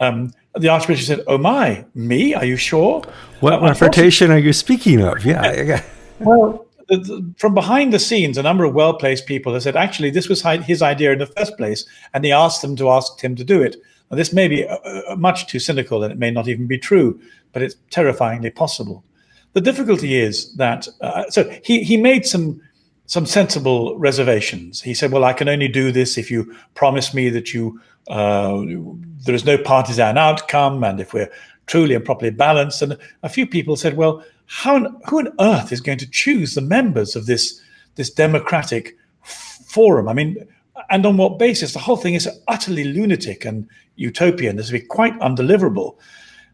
Um, 0.00 0.32
the 0.54 0.68
Archbishop 0.68 1.06
said, 1.06 1.24
"Oh 1.26 1.38
my, 1.38 1.84
me? 1.94 2.34
Are 2.34 2.44
you 2.44 2.56
sure?" 2.56 3.02
What 3.40 3.54
uh, 3.54 3.60
reputation 3.60 4.30
are 4.30 4.38
you 4.38 4.52
speaking 4.52 5.02
of? 5.02 5.24
Yeah. 5.24 5.82
well, 6.20 6.66
from 7.36 7.54
behind 7.54 7.92
the 7.92 7.98
scenes, 7.98 8.36
a 8.36 8.42
number 8.42 8.64
of 8.64 8.74
well 8.74 8.94
placed 8.94 9.26
people 9.26 9.52
have 9.52 9.62
said, 9.62 9.76
actually, 9.76 10.10
this 10.10 10.28
was 10.28 10.42
his 10.42 10.82
idea 10.82 11.12
in 11.12 11.18
the 11.18 11.26
first 11.26 11.56
place, 11.56 11.86
and 12.14 12.24
he 12.24 12.32
asked 12.32 12.62
them 12.62 12.74
to 12.76 12.90
ask 12.90 13.20
him 13.20 13.36
to 13.36 13.44
do 13.44 13.62
it. 13.62 13.76
Now, 14.10 14.16
this 14.16 14.32
may 14.32 14.48
be 14.48 14.66
uh, 14.66 14.76
uh, 14.76 15.16
much 15.16 15.46
too 15.46 15.58
cynical 15.60 16.02
and 16.02 16.12
it 16.12 16.18
may 16.18 16.30
not 16.30 16.48
even 16.48 16.66
be 16.66 16.78
true, 16.78 17.20
but 17.52 17.62
it's 17.62 17.76
terrifyingly 17.90 18.50
possible. 18.50 19.04
The 19.52 19.60
difficulty 19.60 20.16
is 20.16 20.54
that, 20.56 20.88
uh, 21.00 21.30
so 21.30 21.48
he, 21.64 21.82
he 21.82 21.96
made 21.96 22.26
some, 22.26 22.60
some 23.10 23.26
sensible 23.26 23.98
reservations. 23.98 24.80
He 24.80 24.94
said, 24.94 25.10
well, 25.10 25.24
I 25.24 25.32
can 25.32 25.48
only 25.48 25.66
do 25.66 25.90
this 25.90 26.16
if 26.16 26.30
you 26.30 26.54
promise 26.74 27.12
me 27.12 27.28
that 27.30 27.52
you, 27.52 27.80
uh, 28.06 28.62
there 29.24 29.34
is 29.34 29.44
no 29.44 29.58
partisan 29.58 30.16
outcome, 30.16 30.84
and 30.84 31.00
if 31.00 31.12
we're 31.12 31.28
truly 31.66 31.96
and 31.96 32.04
properly 32.04 32.30
balanced. 32.30 32.82
And 32.82 32.96
a 33.24 33.28
few 33.28 33.48
people 33.48 33.74
said, 33.74 33.96
well, 33.96 34.22
how 34.46 34.88
who 35.08 35.18
on 35.18 35.32
earth 35.40 35.72
is 35.72 35.80
going 35.80 35.98
to 35.98 36.08
choose 36.08 36.54
the 36.54 36.60
members 36.60 37.16
of 37.16 37.26
this 37.26 37.60
this 37.96 38.10
democratic 38.10 38.96
forum? 39.24 40.08
I 40.08 40.12
mean, 40.12 40.36
and 40.88 41.04
on 41.04 41.16
what 41.16 41.36
basis? 41.36 41.72
The 41.72 41.80
whole 41.80 41.96
thing 41.96 42.14
is 42.14 42.28
utterly 42.46 42.84
lunatic 42.84 43.44
and 43.44 43.68
utopian. 43.96 44.54
This 44.54 44.70
would 44.70 44.82
be 44.82 44.86
quite 44.86 45.18
undeliverable. 45.18 45.96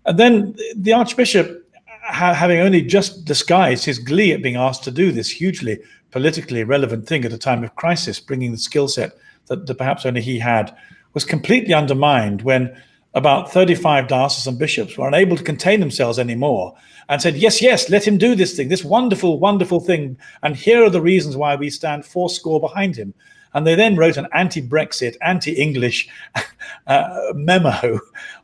And 0.06 0.18
then 0.18 0.56
the 0.74 0.94
Archbishop, 0.94 1.65
ha- 2.06 2.34
having 2.34 2.60
only 2.60 2.82
just 2.82 3.24
disguised 3.24 3.84
his 3.84 3.98
glee 3.98 4.32
at 4.32 4.42
being 4.42 4.56
asked 4.56 4.84
to 4.84 4.90
do 4.90 5.12
this 5.12 5.30
hugely 5.30 5.78
politically 6.10 6.64
relevant 6.64 7.06
thing 7.06 7.24
at 7.24 7.32
a 7.32 7.38
time 7.38 7.62
of 7.64 7.74
crisis, 7.76 8.20
bringing 8.20 8.52
the 8.52 8.58
skill 8.58 8.88
set 8.88 9.12
that, 9.46 9.66
that 9.66 9.74
perhaps 9.74 10.06
only 10.06 10.20
he 10.20 10.38
had, 10.38 10.74
was 11.14 11.24
completely 11.24 11.74
undermined 11.74 12.42
when 12.42 12.74
about 13.14 13.50
35 13.50 14.08
diocesan 14.08 14.58
bishops 14.58 14.96
were 14.96 15.08
unable 15.08 15.36
to 15.36 15.42
contain 15.42 15.80
themselves 15.80 16.18
anymore 16.18 16.74
and 17.08 17.22
said, 17.22 17.36
Yes, 17.36 17.62
yes, 17.62 17.88
let 17.88 18.06
him 18.06 18.18
do 18.18 18.34
this 18.34 18.54
thing, 18.54 18.68
this 18.68 18.84
wonderful, 18.84 19.38
wonderful 19.38 19.80
thing. 19.80 20.18
And 20.42 20.54
here 20.54 20.84
are 20.84 20.90
the 20.90 21.00
reasons 21.00 21.36
why 21.36 21.56
we 21.56 21.70
stand 21.70 22.04
fourscore 22.04 22.60
behind 22.60 22.96
him. 22.96 23.14
And 23.54 23.66
they 23.66 23.74
then 23.74 23.96
wrote 23.96 24.18
an 24.18 24.26
anti 24.34 24.60
Brexit, 24.60 25.16
anti 25.22 25.52
English 25.52 26.08
uh, 26.86 27.32
memo 27.34 27.98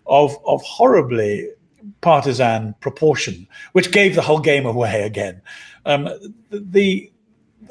of, 0.07 0.37
of 0.47 0.63
horribly 0.63 1.51
partisan 2.01 2.75
proportion, 2.81 3.47
which 3.73 3.93
gave 3.93 4.15
the 4.15 4.23
whole 4.23 4.41
game 4.41 4.67
away 4.67 5.03
again. 5.03 5.41
Um, 5.87 6.09
the 6.51 7.11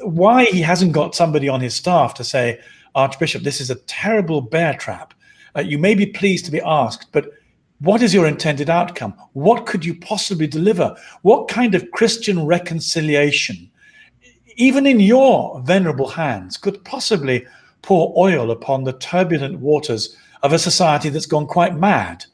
why 0.00 0.44
he 0.46 0.60
hasn't 0.62 0.92
got 0.92 1.14
somebody 1.14 1.48
on 1.48 1.60
his 1.60 1.74
staff 1.74 2.14
to 2.14 2.24
say, 2.24 2.58
Archbishop, 2.94 3.42
this 3.42 3.60
is 3.60 3.70
a 3.70 3.76
terrible 3.76 4.40
bear 4.40 4.74
trap 4.74 5.14
uh, 5.56 5.60
you 5.60 5.78
may 5.78 5.94
be 5.94 6.06
pleased 6.06 6.44
to 6.46 6.50
be 6.50 6.60
asked, 6.62 7.12
but 7.12 7.30
what 7.80 8.02
is 8.02 8.14
your 8.14 8.26
intended 8.26 8.70
outcome? 8.70 9.14
What 9.32 9.66
could 9.66 9.84
you 9.84 9.94
possibly 9.94 10.46
deliver? 10.46 10.96
What 11.22 11.48
kind 11.48 11.74
of 11.74 11.90
Christian 11.90 12.46
reconciliation, 12.46 13.70
even 14.56 14.86
in 14.86 15.00
your 15.00 15.60
venerable 15.62 16.08
hands, 16.08 16.56
could 16.56 16.84
possibly 16.84 17.44
pour 17.82 18.14
oil 18.16 18.50
upon 18.50 18.84
the 18.84 18.92
turbulent 18.92 19.58
waters 19.58 20.16
of 20.42 20.52
a 20.52 20.58
society 20.58 21.08
that's 21.08 21.26
gone 21.26 21.46
quite 21.46 21.76
mad? 21.76 22.24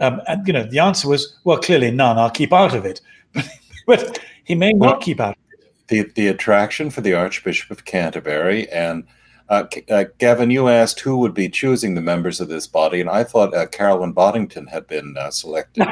Um, 0.00 0.20
and 0.28 0.46
you 0.46 0.52
know, 0.52 0.64
the 0.64 0.78
answer 0.78 1.08
was, 1.08 1.38
well, 1.44 1.58
clearly 1.58 1.90
none. 1.90 2.18
I'll 2.18 2.30
keep 2.30 2.52
out 2.52 2.74
of 2.74 2.84
it. 2.84 3.00
But, 3.86 4.18
he 4.42 4.56
may 4.56 4.72
well, 4.74 4.90
not 4.90 5.00
keep 5.00 5.20
out. 5.20 5.38
The 5.86 6.10
the 6.16 6.26
attraction 6.26 6.90
for 6.90 7.02
the 7.02 7.14
Archbishop 7.14 7.70
of 7.70 7.84
Canterbury 7.84 8.68
and 8.70 9.04
uh, 9.48 9.64
uh, 9.90 10.04
Gavin, 10.18 10.50
you 10.50 10.68
asked 10.68 11.00
who 11.00 11.18
would 11.18 11.34
be 11.34 11.48
choosing 11.48 11.94
the 11.94 12.00
members 12.00 12.40
of 12.40 12.48
this 12.48 12.66
body, 12.66 13.00
and 13.00 13.08
I 13.08 13.22
thought 13.22 13.54
uh, 13.54 13.66
Carolyn 13.66 14.12
Boddington 14.12 14.66
had 14.66 14.86
been 14.88 15.16
uh, 15.16 15.30
selected 15.30 15.86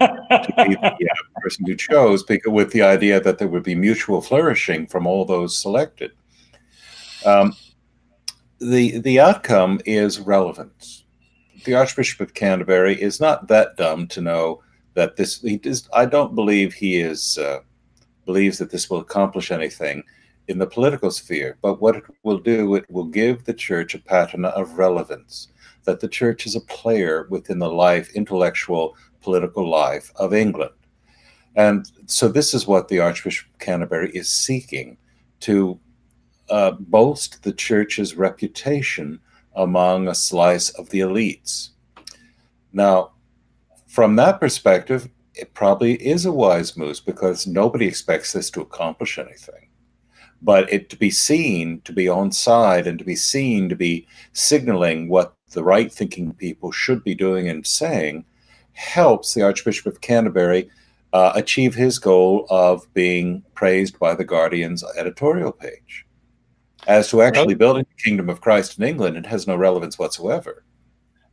to 0.00 0.54
be 0.56 0.74
the 0.74 1.08
uh, 1.10 1.40
person 1.40 1.64
who 1.66 1.76
chose, 1.76 2.24
because, 2.24 2.52
with 2.52 2.72
the 2.72 2.82
idea 2.82 3.20
that 3.20 3.38
there 3.38 3.48
would 3.48 3.62
be 3.62 3.74
mutual 3.74 4.20
flourishing 4.20 4.86
from 4.86 5.06
all 5.06 5.24
those 5.24 5.56
selected. 5.56 6.12
Um, 7.24 7.54
the 8.60 8.98
the 8.98 9.20
outcome 9.20 9.80
is 9.86 10.18
relevance. 10.18 11.04
The 11.64 11.74
Archbishop 11.74 12.20
of 12.20 12.34
Canterbury 12.34 13.00
is 13.00 13.20
not 13.20 13.48
that 13.48 13.76
dumb 13.76 14.06
to 14.08 14.20
know 14.20 14.62
that 14.94 15.16
this. 15.16 15.40
He 15.40 15.56
does. 15.56 15.88
I 15.92 16.06
don't 16.06 16.34
believe 16.34 16.72
he 16.72 17.00
is 17.00 17.38
uh, 17.38 17.60
believes 18.26 18.58
that 18.58 18.70
this 18.70 18.90
will 18.90 19.00
accomplish 19.00 19.50
anything 19.50 20.02
in 20.48 20.58
the 20.58 20.66
political 20.66 21.10
sphere. 21.10 21.58
But 21.62 21.80
what 21.80 21.96
it 21.96 22.04
will 22.22 22.38
do, 22.38 22.74
it 22.74 22.90
will 22.90 23.04
give 23.04 23.44
the 23.44 23.54
church 23.54 23.94
a 23.94 23.98
pattern 23.98 24.44
of 24.44 24.78
relevance, 24.78 25.48
that 25.84 26.00
the 26.00 26.08
church 26.08 26.46
is 26.46 26.54
a 26.54 26.60
player 26.60 27.26
within 27.30 27.58
the 27.58 27.70
life, 27.70 28.10
intellectual, 28.14 28.96
political 29.20 29.68
life 29.68 30.12
of 30.16 30.34
England. 30.34 30.72
And 31.56 31.90
so 32.06 32.28
this 32.28 32.54
is 32.54 32.66
what 32.66 32.88
the 32.88 33.00
Archbishop 33.00 33.48
of 33.52 33.58
Canterbury 33.58 34.10
is 34.14 34.28
seeking 34.28 34.96
to 35.40 35.78
uh, 36.50 36.72
boast 36.72 37.42
the 37.42 37.52
church's 37.52 38.14
reputation 38.14 39.20
among 39.58 40.08
a 40.08 40.14
slice 40.14 40.70
of 40.70 40.88
the 40.88 41.00
elites. 41.00 41.70
Now, 42.72 43.12
from 43.86 44.16
that 44.16 44.40
perspective, 44.40 45.08
it 45.34 45.52
probably 45.52 45.94
is 45.94 46.24
a 46.24 46.32
wise 46.32 46.76
move 46.76 47.00
because 47.04 47.46
nobody 47.46 47.86
expects 47.86 48.32
this 48.32 48.50
to 48.50 48.62
accomplish 48.62 49.18
anything 49.18 49.68
but 50.40 50.72
it 50.72 50.88
to 50.90 50.96
be 50.96 51.10
seen 51.10 51.80
to 51.82 51.92
be 51.92 52.08
on 52.08 52.30
side 52.30 52.86
and 52.86 52.98
to 52.98 53.04
be 53.04 53.16
seen 53.16 53.68
to 53.68 53.76
be 53.76 54.06
signaling 54.32 55.08
what 55.08 55.34
the 55.50 55.64
right 55.64 55.92
thinking 55.92 56.32
people 56.34 56.70
should 56.70 57.02
be 57.02 57.14
doing 57.14 57.48
and 57.48 57.66
saying 57.66 58.24
helps 58.72 59.34
the 59.34 59.42
archbishop 59.42 59.86
of 59.86 60.00
canterbury 60.00 60.70
uh, 61.12 61.32
achieve 61.34 61.74
his 61.74 61.98
goal 61.98 62.46
of 62.50 62.92
being 62.94 63.42
praised 63.54 63.98
by 63.98 64.14
the 64.14 64.24
guardian's 64.24 64.84
editorial 64.96 65.52
page 65.52 66.06
as 66.86 67.08
to 67.10 67.22
actually 67.22 67.54
building 67.54 67.84
the 67.96 68.02
kingdom 68.02 68.28
of 68.28 68.40
christ 68.40 68.78
in 68.78 68.84
england 68.84 69.16
it 69.16 69.26
has 69.26 69.46
no 69.46 69.56
relevance 69.56 69.98
whatsoever 69.98 70.62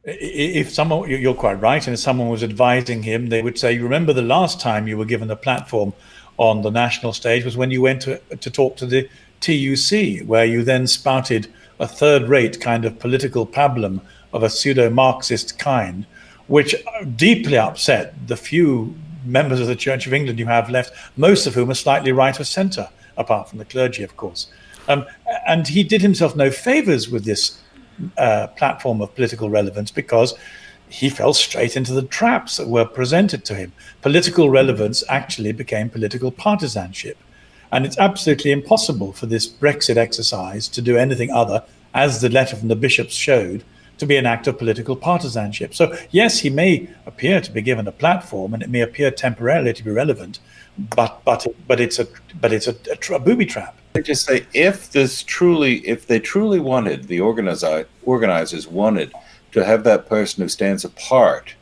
if 0.03 0.71
someone 0.71 1.09
you're 1.09 1.33
quite 1.33 1.59
right 1.59 1.87
and 1.87 1.95
if 1.95 1.99
someone 1.99 2.29
was 2.29 2.43
advising 2.43 3.03
him 3.03 3.27
they 3.27 3.41
would 3.41 3.57
say 3.57 3.77
remember 3.77 4.13
the 4.13 4.21
last 4.21 4.59
time 4.59 4.87
you 4.87 4.97
were 4.97 5.05
given 5.05 5.29
a 5.31 5.35
platform 5.35 5.93
on 6.37 6.61
the 6.61 6.69
national 6.69 7.13
stage 7.13 7.45
was 7.45 7.55
when 7.55 7.71
you 7.71 7.81
went 7.81 8.01
to, 8.01 8.17
to 8.35 8.51
talk 8.51 8.75
to 8.77 8.85
the 8.85 9.09
TUC, 9.41 10.27
where 10.27 10.45
you 10.45 10.63
then 10.63 10.87
spouted 10.87 11.47
a 11.79 11.87
third 11.87 12.23
rate 12.23 12.59
kind 12.59 12.85
of 12.85 12.99
political 12.99 13.45
pablum 13.45 14.01
of 14.33 14.43
a 14.43 14.49
pseudo 14.49 14.89
Marxist 14.89 15.59
kind, 15.59 16.05
which 16.47 16.75
deeply 17.15 17.57
upset 17.57 18.27
the 18.27 18.37
few 18.37 18.95
members 19.25 19.59
of 19.59 19.67
the 19.67 19.75
Church 19.75 20.05
of 20.07 20.13
England 20.13 20.39
you 20.39 20.45
have 20.45 20.69
left, 20.69 20.93
most 21.17 21.47
of 21.47 21.55
whom 21.55 21.69
are 21.69 21.75
slightly 21.75 22.11
right 22.11 22.39
of 22.39 22.47
centre, 22.47 22.89
apart 23.17 23.49
from 23.49 23.59
the 23.59 23.65
clergy, 23.65 24.03
of 24.03 24.15
course. 24.17 24.47
Um, 24.87 25.05
and 25.47 25.67
he 25.67 25.83
did 25.83 26.01
himself 26.01 26.35
no 26.35 26.51
favours 26.51 27.09
with 27.09 27.25
this 27.25 27.59
uh, 28.17 28.47
platform 28.47 29.01
of 29.01 29.13
political 29.15 29.49
relevance 29.49 29.91
because 29.91 30.33
he 30.89 31.09
fell 31.09 31.33
straight 31.33 31.75
into 31.75 31.93
the 31.93 32.03
traps 32.03 32.57
that 32.57 32.67
were 32.67 32.85
presented 32.85 33.43
to 33.45 33.55
him. 33.55 33.73
Political 34.01 34.49
relevance 34.49 35.03
actually 35.09 35.51
became 35.51 35.89
political 35.89 36.31
partisanship. 36.31 37.17
And 37.71 37.85
it's 37.85 37.97
absolutely 37.97 38.51
impossible 38.51 39.11
for 39.11 39.25
this 39.25 39.47
Brexit 39.47 39.97
exercise 39.97 40.67
to 40.69 40.81
do 40.81 40.97
anything 40.97 41.31
other, 41.31 41.63
as 41.93 42.21
the 42.21 42.29
letter 42.29 42.55
from 42.55 42.67
the 42.67 42.75
bishops 42.75 43.13
showed, 43.13 43.63
to 43.97 44.05
be 44.05 44.17
an 44.17 44.25
act 44.25 44.47
of 44.47 44.59
political 44.59 44.95
partisanship. 44.95 45.73
So, 45.73 45.95
yes, 46.11 46.39
he 46.39 46.49
may 46.49 46.89
appear 47.05 47.41
to 47.41 47.51
be 47.51 47.61
given 47.61 47.87
a 47.87 47.91
platform 47.91 48.53
and 48.53 48.61
it 48.61 48.69
may 48.69 48.81
appear 48.81 49.09
temporarily 49.09 49.73
to 49.73 49.83
be 49.83 49.91
relevant, 49.91 50.39
but 50.77 51.21
but 51.23 51.45
but 51.67 51.79
it's 51.79 51.99
a 51.99 52.07
but 52.41 52.51
it's 52.51 52.67
a, 52.67 52.75
a, 52.91 53.15
a 53.15 53.19
booby 53.19 53.45
trap. 53.45 53.77
I 53.95 54.01
just 54.01 54.25
say 54.25 54.45
if 54.53 54.91
this 54.91 55.23
truly, 55.23 55.77
if 55.87 56.07
they 56.07 56.19
truly 56.19 56.59
wanted 56.59 57.07
the 57.07 57.21
organizer, 57.21 57.87
organizers 58.03 58.67
wanted 58.67 59.13
to 59.53 59.63
have 59.63 59.85
that 59.85 60.07
person 60.07 60.43
who 60.43 60.49
stands 60.49 60.83
apart, 60.83 61.55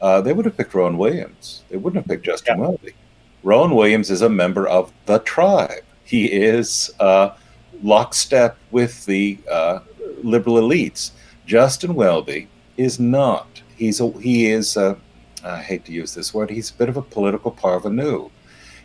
uh, 0.00 0.22
they 0.22 0.32
would 0.32 0.46
have 0.46 0.56
picked 0.56 0.72
Rowan 0.72 0.96
Williams. 0.96 1.62
They 1.68 1.76
wouldn't 1.76 2.02
have 2.02 2.08
picked 2.08 2.24
Justin 2.24 2.58
yeah. 2.58 2.68
Welby. 2.68 2.94
Rowan 3.42 3.74
Williams 3.74 4.10
is 4.10 4.22
a 4.22 4.30
member 4.30 4.66
of 4.66 4.92
the 5.04 5.18
tribe. 5.18 5.84
He 6.04 6.24
is 6.24 6.90
uh, 7.00 7.34
lockstep 7.82 8.56
with 8.70 9.04
the 9.04 9.38
uh, 9.50 9.80
liberal 10.22 10.56
elites. 10.56 11.10
Justin 11.44 11.94
Welby 11.94 12.48
is 12.78 12.98
not. 12.98 13.60
He's 13.76 14.00
a, 14.00 14.10
he 14.12 14.46
is. 14.46 14.78
A, 14.78 14.96
I 15.44 15.60
hate 15.60 15.84
to 15.84 15.92
use 15.92 16.14
this 16.14 16.32
word. 16.32 16.48
He's 16.48 16.70
a 16.70 16.74
bit 16.74 16.88
of 16.88 16.96
a 16.96 17.02
political 17.02 17.52
parvenu. 17.52 18.30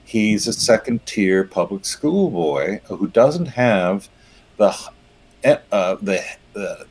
He's 0.09 0.47
a 0.47 0.53
second 0.53 1.05
tier 1.05 1.43
public 1.43 1.85
school 1.85 2.31
boy 2.31 2.81
who 2.85 3.07
doesn't 3.09 3.45
have 3.45 4.09
the 4.57 4.75
uh, 5.43 5.97
the, 6.01 6.23
the 6.53 6.87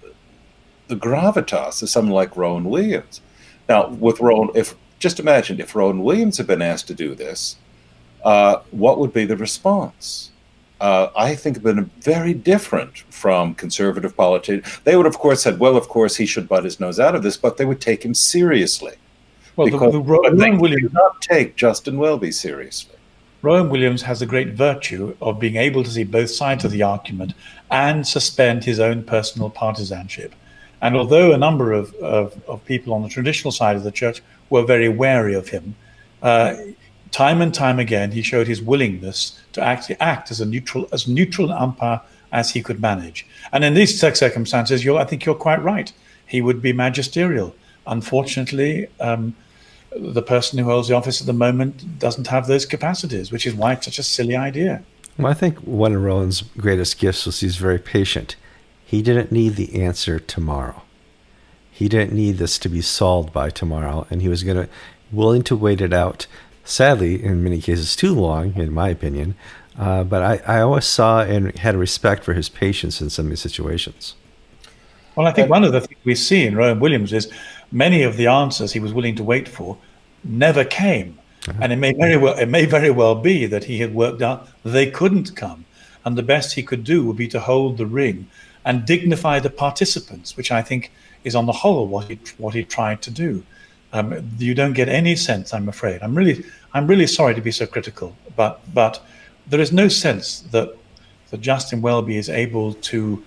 the 0.86 0.94
gravitas 0.94 1.82
of 1.82 1.90
someone 1.90 2.14
like 2.14 2.36
Rowan 2.36 2.70
Williams. 2.70 3.20
Now, 3.68 3.88
with 3.88 4.20
Rowan, 4.20 4.50
if 4.54 4.76
just 5.00 5.18
imagine 5.18 5.58
if 5.58 5.74
Rowan 5.74 6.04
Williams 6.04 6.38
had 6.38 6.46
been 6.46 6.62
asked 6.62 6.86
to 6.86 6.94
do 6.94 7.16
this, 7.16 7.56
uh, 8.22 8.60
what 8.70 9.00
would 9.00 9.12
be 9.12 9.24
the 9.24 9.36
response? 9.36 10.30
Uh, 10.80 11.08
I 11.16 11.34
think 11.34 11.56
have 11.56 11.64
been 11.64 11.90
very 11.98 12.34
different 12.34 12.98
from 13.10 13.52
conservative 13.56 14.16
politicians. 14.16 14.78
They 14.84 14.96
would, 14.96 15.06
of 15.06 15.18
course, 15.18 15.42
said, 15.42 15.58
"Well, 15.58 15.76
of 15.76 15.88
course, 15.88 16.14
he 16.14 16.24
should 16.24 16.48
butt 16.48 16.62
his 16.62 16.78
nose 16.78 17.00
out 17.00 17.16
of 17.16 17.24
this," 17.24 17.36
but 17.36 17.56
they 17.56 17.64
would 17.64 17.80
take 17.80 18.04
him 18.04 18.14
seriously. 18.14 18.94
Well, 19.56 19.66
because 19.66 19.90
the, 19.92 19.98
the 19.98 20.04
Rowan 20.04 20.58
Williams 20.60 20.82
did 20.82 20.92
not 20.92 21.20
take 21.20 21.56
Justin 21.56 21.98
Welby 21.98 22.30
seriously. 22.30 22.94
Rowan 23.40 23.70
Williams 23.70 24.02
has 24.02 24.20
the 24.20 24.26
great 24.26 24.48
virtue 24.48 25.16
of 25.20 25.38
being 25.38 25.56
able 25.56 25.84
to 25.84 25.90
see 25.90 26.04
both 26.04 26.30
sides 26.30 26.64
of 26.64 26.72
the 26.72 26.82
argument 26.82 27.34
and 27.70 28.06
suspend 28.06 28.64
his 28.64 28.80
own 28.80 29.04
personal 29.04 29.48
partisanship. 29.48 30.34
And 30.80 30.96
although 30.96 31.32
a 31.32 31.38
number 31.38 31.72
of, 31.72 31.94
of, 31.94 32.40
of 32.48 32.64
people 32.64 32.94
on 32.94 33.02
the 33.02 33.08
traditional 33.08 33.52
side 33.52 33.76
of 33.76 33.84
the 33.84 33.92
church 33.92 34.22
were 34.50 34.64
very 34.64 34.88
wary 34.88 35.34
of 35.34 35.48
him, 35.48 35.76
uh, 36.22 36.56
time 37.10 37.40
and 37.40 37.54
time 37.54 37.78
again 37.78 38.10
he 38.10 38.22
showed 38.22 38.46
his 38.46 38.60
willingness 38.60 39.40
to 39.52 39.62
actually 39.62 39.98
act 40.00 40.30
as 40.30 40.40
a 40.40 40.46
neutral 40.46 40.86
as 40.92 41.08
neutral 41.08 41.50
an 41.50 41.56
umpire 41.56 42.00
as 42.32 42.50
he 42.50 42.62
could 42.62 42.80
manage. 42.80 43.26
And 43.52 43.64
in 43.64 43.74
these 43.74 43.98
circumstances, 43.98 44.86
I 44.86 45.04
think 45.04 45.24
you're 45.24 45.34
quite 45.34 45.62
right. 45.62 45.92
He 46.26 46.42
would 46.42 46.60
be 46.60 46.72
magisterial. 46.72 47.54
Unfortunately, 47.86 48.88
um, 49.00 49.34
the 49.96 50.22
person 50.22 50.58
who 50.58 50.64
holds 50.64 50.88
the 50.88 50.94
office 50.94 51.20
at 51.20 51.26
the 51.26 51.32
moment 51.32 51.98
doesn't 51.98 52.26
have 52.28 52.46
those 52.46 52.66
capacities, 52.66 53.32
which 53.32 53.46
is 53.46 53.54
why 53.54 53.72
it's 53.72 53.86
such 53.86 53.98
a 53.98 54.02
silly 54.02 54.36
idea. 54.36 54.82
Well, 55.16 55.28
I 55.28 55.34
think 55.34 55.58
one 55.58 55.94
of 55.94 56.02
Rowan's 56.02 56.42
greatest 56.42 56.98
gifts 56.98 57.26
was 57.26 57.40
he's 57.40 57.56
very 57.56 57.78
patient. 57.78 58.36
He 58.84 59.02
didn't 59.02 59.32
need 59.32 59.56
the 59.56 59.82
answer 59.82 60.18
tomorrow. 60.18 60.82
He 61.70 61.88
didn't 61.88 62.12
need 62.12 62.38
this 62.38 62.58
to 62.60 62.68
be 62.68 62.80
solved 62.80 63.32
by 63.32 63.50
tomorrow, 63.50 64.06
and 64.10 64.22
he 64.22 64.28
was 64.28 64.42
going 64.42 64.56
to 64.56 64.68
willing 65.12 65.42
to 65.42 65.56
wait 65.56 65.80
it 65.80 65.92
out. 65.92 66.26
Sadly, 66.64 67.22
in 67.22 67.42
many 67.42 67.60
cases, 67.60 67.96
too 67.96 68.14
long, 68.14 68.54
in 68.56 68.72
my 68.72 68.88
opinion. 68.88 69.34
Uh, 69.78 70.04
but 70.04 70.22
I, 70.22 70.58
I 70.58 70.60
always 70.60 70.84
saw 70.84 71.22
and 71.22 71.56
had 71.58 71.76
respect 71.76 72.24
for 72.24 72.34
his 72.34 72.48
patience 72.48 73.00
in 73.00 73.10
some 73.10 73.26
of 73.26 73.30
these 73.30 73.40
situations. 73.40 74.16
Well, 75.18 75.26
I 75.26 75.32
think 75.32 75.50
one 75.50 75.64
of 75.64 75.72
the 75.72 75.80
things 75.80 75.98
we 76.04 76.14
see 76.14 76.46
in 76.46 76.54
Rowan 76.54 76.78
Williams 76.78 77.12
is 77.12 77.28
many 77.72 78.04
of 78.04 78.16
the 78.16 78.28
answers 78.28 78.72
he 78.72 78.78
was 78.78 78.92
willing 78.92 79.16
to 79.16 79.24
wait 79.24 79.48
for 79.48 79.76
never 80.22 80.64
came. 80.64 81.18
Uh-huh. 81.48 81.58
And 81.60 81.72
it 81.72 81.76
may 81.76 81.92
very 81.92 82.16
well 82.16 82.38
it 82.38 82.46
may 82.46 82.66
very 82.66 82.90
well 82.90 83.16
be 83.16 83.44
that 83.46 83.64
he 83.64 83.80
had 83.80 83.92
worked 83.92 84.22
out 84.22 84.48
they 84.62 84.88
couldn't 84.88 85.34
come. 85.34 85.64
And 86.04 86.16
the 86.16 86.22
best 86.22 86.54
he 86.54 86.62
could 86.62 86.84
do 86.84 87.04
would 87.04 87.16
be 87.16 87.26
to 87.28 87.40
hold 87.40 87.78
the 87.78 87.86
ring 87.86 88.28
and 88.64 88.86
dignify 88.86 89.40
the 89.40 89.50
participants, 89.50 90.36
which 90.36 90.52
I 90.52 90.62
think 90.62 90.92
is 91.24 91.34
on 91.34 91.46
the 91.46 91.58
whole 91.64 91.88
what 91.88 92.06
he 92.06 92.20
what 92.36 92.54
he 92.54 92.62
tried 92.62 93.02
to 93.02 93.10
do. 93.10 93.42
Um, 93.92 94.30
you 94.38 94.54
don't 94.54 94.74
get 94.74 94.88
any 94.88 95.16
sense, 95.16 95.52
I'm 95.52 95.68
afraid. 95.68 96.00
I'm 96.00 96.14
really 96.14 96.44
I'm 96.74 96.86
really 96.86 97.08
sorry 97.08 97.34
to 97.34 97.40
be 97.40 97.50
so 97.50 97.66
critical, 97.66 98.14
but 98.36 98.60
but 98.72 99.04
there 99.48 99.60
is 99.60 99.72
no 99.72 99.88
sense 99.88 100.42
that 100.52 100.76
that 101.30 101.40
Justin 101.40 101.82
Welby 101.82 102.18
is 102.18 102.28
able 102.28 102.74
to 102.92 103.24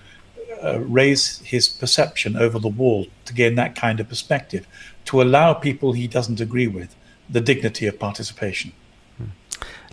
uh, 0.64 0.80
raise 0.80 1.40
his 1.40 1.68
perception 1.68 2.36
over 2.36 2.60
the 2.60 2.68
wall 2.68 3.08
to 3.26 3.34
gain 3.34 3.56
that 3.56 3.76
kind 3.76 4.00
of 4.00 4.08
perspective, 4.08 4.68
to 5.06 5.22
allow 5.22 5.54
people 5.54 5.94
he 5.94 6.08
doesn't 6.08 6.40
agree 6.40 6.68
with 6.68 6.96
the 7.30 7.42
dignity 7.42 7.88
of 7.88 8.00
participation. 8.00 8.74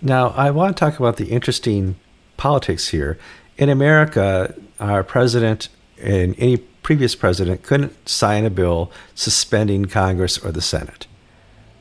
Now, 0.03 0.29
I 0.31 0.51
want 0.51 0.77
to 0.77 0.81
talk 0.81 0.99
about 0.99 1.17
the 1.17 1.31
interesting 1.31 1.97
politics 2.37 2.89
here. 2.89 3.19
In 3.57 3.69
America, 3.69 4.55
our 4.79 5.03
president 5.03 5.69
and 6.01 6.35
any 6.39 6.59
previous 6.59 7.15
president 7.15 7.63
couldn't 7.63 8.09
sign 8.09 8.45
a 8.45 8.51
bill 8.51 8.91
suspending 9.15 9.87
Congress 9.87 10.39
or 10.39 10.53
the 10.53 10.61
Senate. 10.61 11.07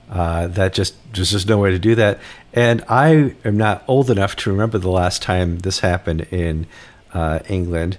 Uh, 0.09 0.47
that 0.47 0.73
just 0.73 0.95
there's 1.13 1.31
just 1.31 1.47
no 1.47 1.57
way 1.57 1.69
to 1.69 1.79
do 1.79 1.93
that. 1.95 2.19
And 2.53 2.83
I 2.89 3.35
am 3.43 3.57
not 3.57 3.83
old 3.87 4.09
enough 4.09 4.35
to 4.37 4.49
remember 4.49 4.77
the 4.77 4.89
last 4.89 5.21
time 5.21 5.59
this 5.59 5.79
happened 5.79 6.21
in 6.31 6.65
uh, 7.13 7.39
England. 7.47 7.97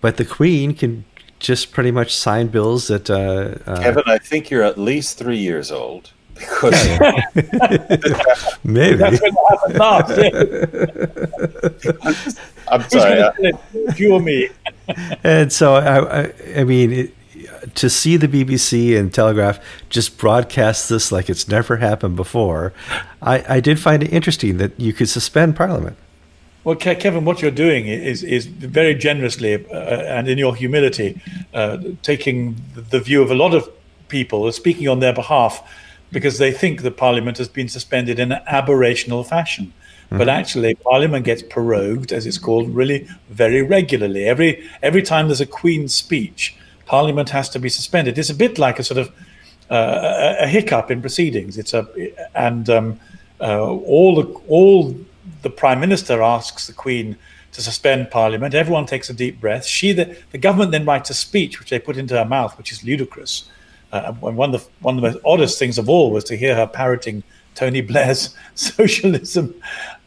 But 0.00 0.16
the 0.16 0.24
Queen 0.24 0.74
can 0.74 1.04
just 1.38 1.72
pretty 1.72 1.90
much 1.90 2.14
sign 2.14 2.48
bills 2.48 2.88
that. 2.88 3.10
Uh, 3.10 3.58
uh, 3.70 3.80
Kevin, 3.82 4.04
I 4.06 4.18
think 4.18 4.50
you're 4.50 4.62
at 4.62 4.78
least 4.78 5.18
three 5.18 5.38
years 5.38 5.70
old. 5.72 6.12
Because 6.34 6.72
maybe 8.64 8.96
that's 8.96 9.20
when 9.20 9.36
I'm 12.68 12.88
sorry. 12.88 13.20
Uh, 13.20 13.32
you 13.96 14.18
me. 14.20 14.48
and 15.22 15.52
so 15.52 15.74
I, 15.74 16.22
I, 16.22 16.32
I 16.56 16.64
mean, 16.64 16.92
it, 16.92 17.14
to 17.74 17.90
see 17.90 18.16
the 18.16 18.28
BBC 18.28 18.98
and 18.98 19.12
Telegraph 19.12 19.60
just 19.88 20.18
broadcast 20.18 20.88
this 20.88 21.12
like 21.12 21.28
it's 21.28 21.48
never 21.48 21.76
happened 21.76 22.16
before, 22.16 22.72
I, 23.20 23.56
I 23.56 23.60
did 23.60 23.78
find 23.78 24.02
it 24.02 24.12
interesting 24.12 24.58
that 24.58 24.78
you 24.78 24.92
could 24.92 25.08
suspend 25.08 25.56
Parliament. 25.56 25.96
Well, 26.62 26.76
Kevin, 26.76 27.24
what 27.24 27.40
you're 27.40 27.50
doing 27.50 27.86
is 27.86 28.22
is 28.22 28.46
very 28.46 28.94
generously 28.94 29.66
uh, 29.70 29.74
and 29.74 30.28
in 30.28 30.36
your 30.36 30.54
humility, 30.54 31.20
uh, 31.54 31.78
taking 32.02 32.56
the 32.90 33.00
view 33.00 33.22
of 33.22 33.30
a 33.30 33.34
lot 33.34 33.54
of 33.54 33.68
people, 34.08 34.50
speaking 34.52 34.86
on 34.88 35.00
their 35.00 35.14
behalf, 35.14 35.62
because 36.12 36.36
they 36.38 36.52
think 36.52 36.82
the 36.82 36.90
Parliament 36.90 37.38
has 37.38 37.48
been 37.48 37.68
suspended 37.68 38.18
in 38.18 38.32
an 38.32 38.42
aberrational 38.46 39.26
fashion. 39.26 39.72
Mm-hmm. 40.06 40.18
But 40.18 40.28
actually, 40.28 40.74
Parliament 40.74 41.24
gets 41.24 41.42
prorogued, 41.42 42.12
as 42.12 42.26
it's 42.26 42.38
called, 42.38 42.68
really 42.74 43.08
very 43.30 43.62
regularly. 43.62 44.26
Every 44.26 44.68
every 44.82 45.02
time 45.02 45.28
there's 45.28 45.40
a 45.40 45.46
Queen's 45.46 45.94
speech, 45.94 46.56
Parliament 46.84 47.30
has 47.30 47.48
to 47.50 47.58
be 47.58 47.70
suspended. 47.70 48.18
It's 48.18 48.30
a 48.30 48.34
bit 48.34 48.58
like 48.58 48.78
a 48.78 48.84
sort 48.84 48.98
of 48.98 49.08
uh, 49.70 50.36
a, 50.40 50.44
a, 50.44 50.46
hiccup 50.46 50.90
in 50.90 51.00
proceedings. 51.00 51.56
It's 51.56 51.72
a 51.72 51.86
and 52.34 52.68
um, 52.68 53.00
uh, 53.40 53.64
all 53.66 54.16
the 54.16 54.26
all 54.48 54.94
the 55.42 55.50
prime 55.50 55.80
minister 55.80 56.22
asks 56.22 56.66
the 56.66 56.72
queen 56.72 57.16
to 57.52 57.62
suspend 57.62 58.10
parliament. 58.10 58.54
Everyone 58.54 58.86
takes 58.86 59.10
a 59.10 59.14
deep 59.14 59.40
breath. 59.40 59.64
She, 59.64 59.92
the, 59.92 60.16
the 60.30 60.38
government, 60.38 60.72
then 60.72 60.84
writes 60.84 61.10
a 61.10 61.14
speech 61.14 61.58
which 61.58 61.70
they 61.70 61.78
put 61.78 61.96
into 61.96 62.16
her 62.16 62.24
mouth, 62.24 62.56
which 62.56 62.72
is 62.72 62.84
ludicrous. 62.84 63.50
Uh, 63.92 64.14
and 64.22 64.36
one 64.36 64.54
of 64.54 64.62
the 64.62 64.68
one 64.80 64.96
of 64.96 65.02
the 65.02 65.10
most 65.10 65.22
oddest 65.24 65.58
things 65.58 65.76
of 65.76 65.88
all 65.88 66.12
was 66.12 66.22
to 66.24 66.36
hear 66.36 66.54
her 66.54 66.66
parroting 66.66 67.24
Tony 67.54 67.80
Blair's 67.80 68.34
socialism 68.54 69.54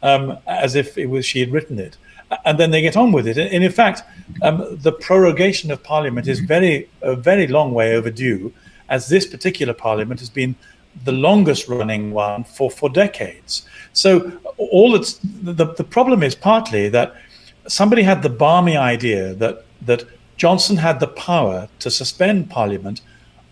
um, 0.02 0.38
as 0.46 0.74
if 0.74 0.96
it 0.96 1.06
was 1.06 1.26
she 1.26 1.40
had 1.40 1.52
written 1.52 1.78
it. 1.78 1.96
And 2.46 2.58
then 2.58 2.70
they 2.70 2.80
get 2.80 2.96
on 2.96 3.12
with 3.12 3.28
it. 3.28 3.36
And 3.36 3.62
in 3.62 3.70
fact, 3.70 4.02
um, 4.42 4.78
the 4.80 4.92
prorogation 4.92 5.70
of 5.70 5.82
Parliament 5.82 6.26
is 6.26 6.40
very 6.40 6.88
a 7.02 7.14
very 7.14 7.46
long 7.46 7.74
way 7.74 7.94
overdue, 7.94 8.52
as 8.88 9.08
this 9.08 9.26
particular 9.26 9.74
Parliament 9.74 10.20
has 10.20 10.30
been 10.30 10.56
the 11.04 11.12
longest 11.12 11.68
running 11.68 12.12
one 12.12 12.44
for, 12.44 12.70
for 12.70 12.88
decades. 12.88 13.66
So 13.92 14.32
all 14.56 14.94
it's 14.94 15.18
the, 15.22 15.72
the 15.74 15.84
problem 15.84 16.22
is 16.22 16.34
partly 16.34 16.88
that 16.90 17.14
somebody 17.66 18.02
had 18.02 18.22
the 18.22 18.28
balmy 18.28 18.76
idea 18.76 19.34
that 19.34 19.64
that 19.82 20.04
Johnson 20.36 20.76
had 20.76 21.00
the 21.00 21.08
power 21.08 21.68
to 21.78 21.90
suspend 21.90 22.50
Parliament 22.50 23.00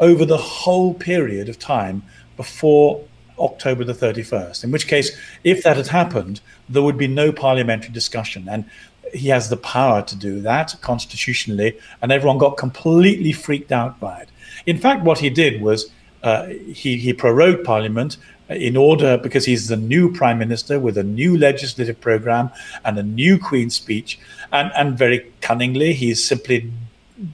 over 0.01 0.25
the 0.25 0.37
whole 0.39 0.95
period 0.95 1.49
of 1.49 1.59
time 1.59 2.03
before 2.37 3.05
October 3.39 3.85
the 3.85 3.95
31st. 3.95 4.65
In 4.65 4.71
which 4.71 4.89
case, 4.89 5.17
if 5.45 5.63
that 5.63 5.77
had 5.77 5.89
happened, 5.89 6.41
there 6.69 6.83
would 6.83 6.99
be 6.99 7.07
no 7.07 7.33
parliamentary 7.33 7.93
discussion. 7.93 8.49
And 8.49 8.65
he 9.13 9.29
has 9.29 9.49
the 9.49 9.57
power 9.57 10.03
to 10.03 10.17
do 10.17 10.41
that 10.41 10.75
constitutionally, 10.81 11.79
and 12.01 12.11
everyone 12.11 12.39
got 12.39 12.57
completely 12.57 13.33
freaked 13.33 13.73
out 13.73 14.01
by 14.01 14.21
it. 14.21 14.29
In 14.67 14.79
fact, 14.79 15.03
what 15.03 15.19
he 15.19 15.31
did 15.31 15.61
was 15.61 15.91
uh, 16.23 16.47
he, 16.47 16.97
he 16.97 17.13
prorogued 17.13 17.65
Parliament 17.65 18.17
in 18.49 18.77
order, 18.77 19.19
because 19.19 19.45
he's 19.45 19.69
the 19.69 19.77
new 19.77 20.13
prime 20.13 20.39
minister 20.39 20.79
with 20.79 20.99
a 20.99 21.03
new 21.03 21.37
legislative 21.37 22.01
program 22.01 22.51
and 22.85 22.99
a 22.99 23.03
new 23.03 23.39
Queen's 23.39 23.75
speech. 23.75 24.19
And, 24.53 24.71
and 24.77 24.99
very 24.99 25.33
cunningly, 25.41 25.93
he's 25.93 26.23
simply 26.23 26.71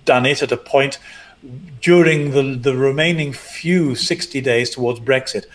done 0.05 0.27
it 0.27 0.42
at 0.42 0.53
a 0.53 0.57
point 0.57 0.98
during 1.81 2.33
the, 2.33 2.57
the 2.57 2.77
remaining 2.77 3.33
few 3.33 3.94
60 3.94 4.40
days 4.40 4.70
towards 4.70 5.01
Brexit, 5.01 5.46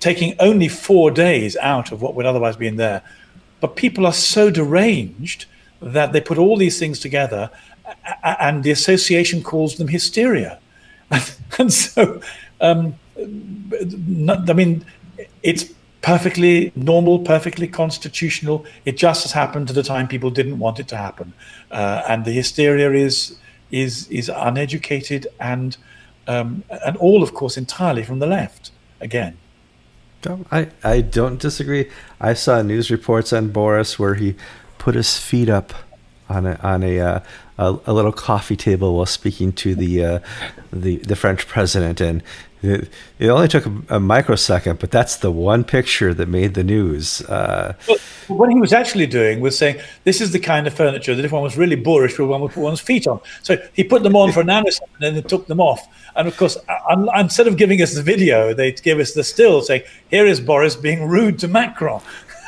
taking 0.00 0.34
only 0.38 0.68
four 0.68 1.10
days 1.10 1.56
out 1.58 1.92
of 1.92 2.02
what 2.02 2.14
would 2.14 2.26
otherwise 2.26 2.56
be 2.56 2.66
in 2.66 2.76
there. 2.76 3.02
But 3.60 3.76
people 3.76 4.06
are 4.06 4.12
so 4.12 4.50
deranged 4.50 5.46
that 5.80 6.12
they 6.12 6.20
put 6.20 6.38
all 6.38 6.56
these 6.56 6.78
things 6.78 6.98
together, 6.98 7.50
and 8.22 8.62
the 8.62 8.70
association 8.70 9.42
calls 9.42 9.76
them 9.76 9.88
hysteria. 9.88 10.58
and 11.58 11.72
so 11.72 12.20
um, 12.60 12.94
I 13.16 14.52
mean, 14.52 14.84
it's 15.42 15.72
perfectly 16.02 16.72
normal, 16.76 17.20
perfectly 17.20 17.66
constitutional. 17.66 18.66
It 18.84 18.96
just 18.96 19.22
has 19.22 19.32
happened 19.32 19.70
at 19.70 19.76
a 19.76 19.82
time 19.82 20.06
people 20.06 20.30
didn't 20.30 20.58
want 20.58 20.78
it 20.78 20.88
to 20.88 20.96
happen, 20.96 21.32
uh, 21.70 22.02
and 22.08 22.24
the 22.24 22.32
hysteria 22.32 22.92
is 22.92 23.38
is 23.70 24.08
is 24.08 24.28
uneducated 24.28 25.26
and 25.40 25.76
um, 26.26 26.64
and 26.84 26.96
all, 26.98 27.22
of 27.22 27.34
course, 27.34 27.56
entirely 27.56 28.02
from 28.02 28.18
the 28.18 28.26
left. 28.26 28.70
Again, 29.00 29.36
I 30.50 30.68
I 30.82 31.00
don't 31.00 31.40
disagree. 31.40 31.90
I 32.20 32.34
saw 32.34 32.62
news 32.62 32.90
reports 32.90 33.32
on 33.32 33.48
Boris 33.48 33.98
where 33.98 34.14
he 34.14 34.34
put 34.78 34.94
his 34.94 35.18
feet 35.18 35.48
up 35.48 35.72
on 36.28 36.46
a 36.46 36.58
on 36.62 36.82
a 36.82 37.00
uh, 37.00 37.20
a, 37.58 37.78
a, 37.86 37.92
little 37.92 38.12
coffee 38.12 38.56
table 38.56 38.96
while 38.96 39.06
speaking 39.06 39.52
to 39.52 39.74
the 39.74 40.04
uh, 40.04 40.18
the 40.72 40.96
the 40.96 41.16
French 41.16 41.46
president, 41.46 42.00
and 42.00 42.22
it, 42.62 42.88
it 43.18 43.28
only 43.28 43.48
took 43.48 43.66
a, 43.66 43.82
a, 43.90 44.00
microsecond, 44.00 44.78
but 44.78 44.90
that's 44.90 45.16
the 45.16 45.30
one 45.30 45.64
picture 45.64 46.14
that 46.14 46.28
made 46.28 46.54
the 46.54 46.64
news. 46.64 47.20
Uh, 47.22 47.74
well, 47.86 47.98
what 48.28 48.50
he 48.50 48.58
was 48.58 48.72
actually 48.72 49.06
doing 49.06 49.40
was 49.40 49.56
saying, 49.56 49.80
"This 50.04 50.20
is 50.20 50.32
the 50.32 50.38
kind 50.38 50.66
of 50.66 50.74
furniture 50.74 51.14
that 51.14 51.24
if 51.24 51.32
one 51.32 51.42
was 51.42 51.56
really 51.56 51.76
boorish, 51.76 52.18
one 52.18 52.40
would 52.40 52.52
put 52.52 52.62
one's 52.62 52.80
feet 52.80 53.06
on." 53.06 53.20
So 53.42 53.56
he 53.74 53.84
put 53.84 54.02
them 54.02 54.16
on 54.16 54.32
for 54.32 54.40
a 54.40 54.44
nanosecond, 54.44 54.88
and 55.00 55.16
then 55.16 55.22
took 55.24 55.46
them 55.46 55.60
off. 55.60 55.86
And 56.16 56.26
of 56.26 56.36
course, 56.36 56.56
instead 57.16 57.46
of 57.46 57.56
giving 57.56 57.82
us 57.82 57.94
the 57.94 58.02
video, 58.02 58.54
they 58.54 58.72
gave 58.72 58.98
us 58.98 59.12
the 59.12 59.24
still, 59.24 59.60
saying, 59.60 59.82
"Here 60.08 60.26
is 60.26 60.40
Boris 60.40 60.74
being 60.74 61.06
rude 61.06 61.38
to 61.40 61.48
Macron." 61.48 62.00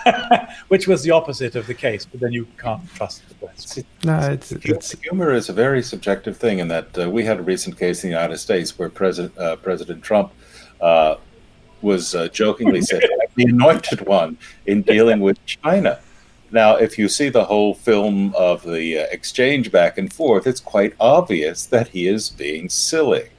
which 0.68 0.86
was 0.88 1.02
the 1.02 1.10
opposite 1.10 1.56
of 1.56 1.66
the 1.66 1.74
case. 1.74 2.04
But 2.04 2.20
then 2.20 2.32
you 2.32 2.46
can't 2.58 2.88
trust 2.94 3.28
the 3.28 3.34
press. 3.34 3.78
No, 4.04 4.18
it's, 4.18 4.52
it's 4.52 4.92
humor 5.00 5.32
is 5.32 5.48
a 5.48 5.52
very 5.52 5.82
subjective 5.82 6.36
thing, 6.36 6.58
in 6.58 6.68
that 6.68 6.98
uh, 6.98 7.10
we 7.10 7.24
had 7.24 7.38
a 7.38 7.42
recent 7.42 7.78
case 7.78 8.04
in 8.04 8.10
the 8.10 8.16
United 8.16 8.38
States 8.38 8.78
where 8.78 8.88
President 8.88 9.36
uh, 9.38 9.56
President 9.56 10.02
Trump 10.02 10.32
uh, 10.80 11.16
was 11.82 12.14
uh, 12.14 12.28
jokingly 12.28 12.82
said 12.82 13.02
the 13.34 13.44
anointed 13.44 14.06
one 14.06 14.36
in 14.66 14.82
dealing 14.82 15.20
with 15.20 15.44
China. 15.46 16.00
Now, 16.50 16.76
if 16.76 16.98
you 16.98 17.08
see 17.08 17.28
the 17.28 17.44
whole 17.44 17.74
film 17.74 18.34
of 18.36 18.62
the 18.62 18.98
uh, 18.98 19.06
exchange 19.10 19.72
back 19.72 19.98
and 19.98 20.12
forth, 20.12 20.46
it's 20.46 20.60
quite 20.60 20.94
obvious 21.00 21.66
that 21.66 21.88
he 21.88 22.06
is 22.06 22.30
being 22.30 22.68
silly 22.68 23.30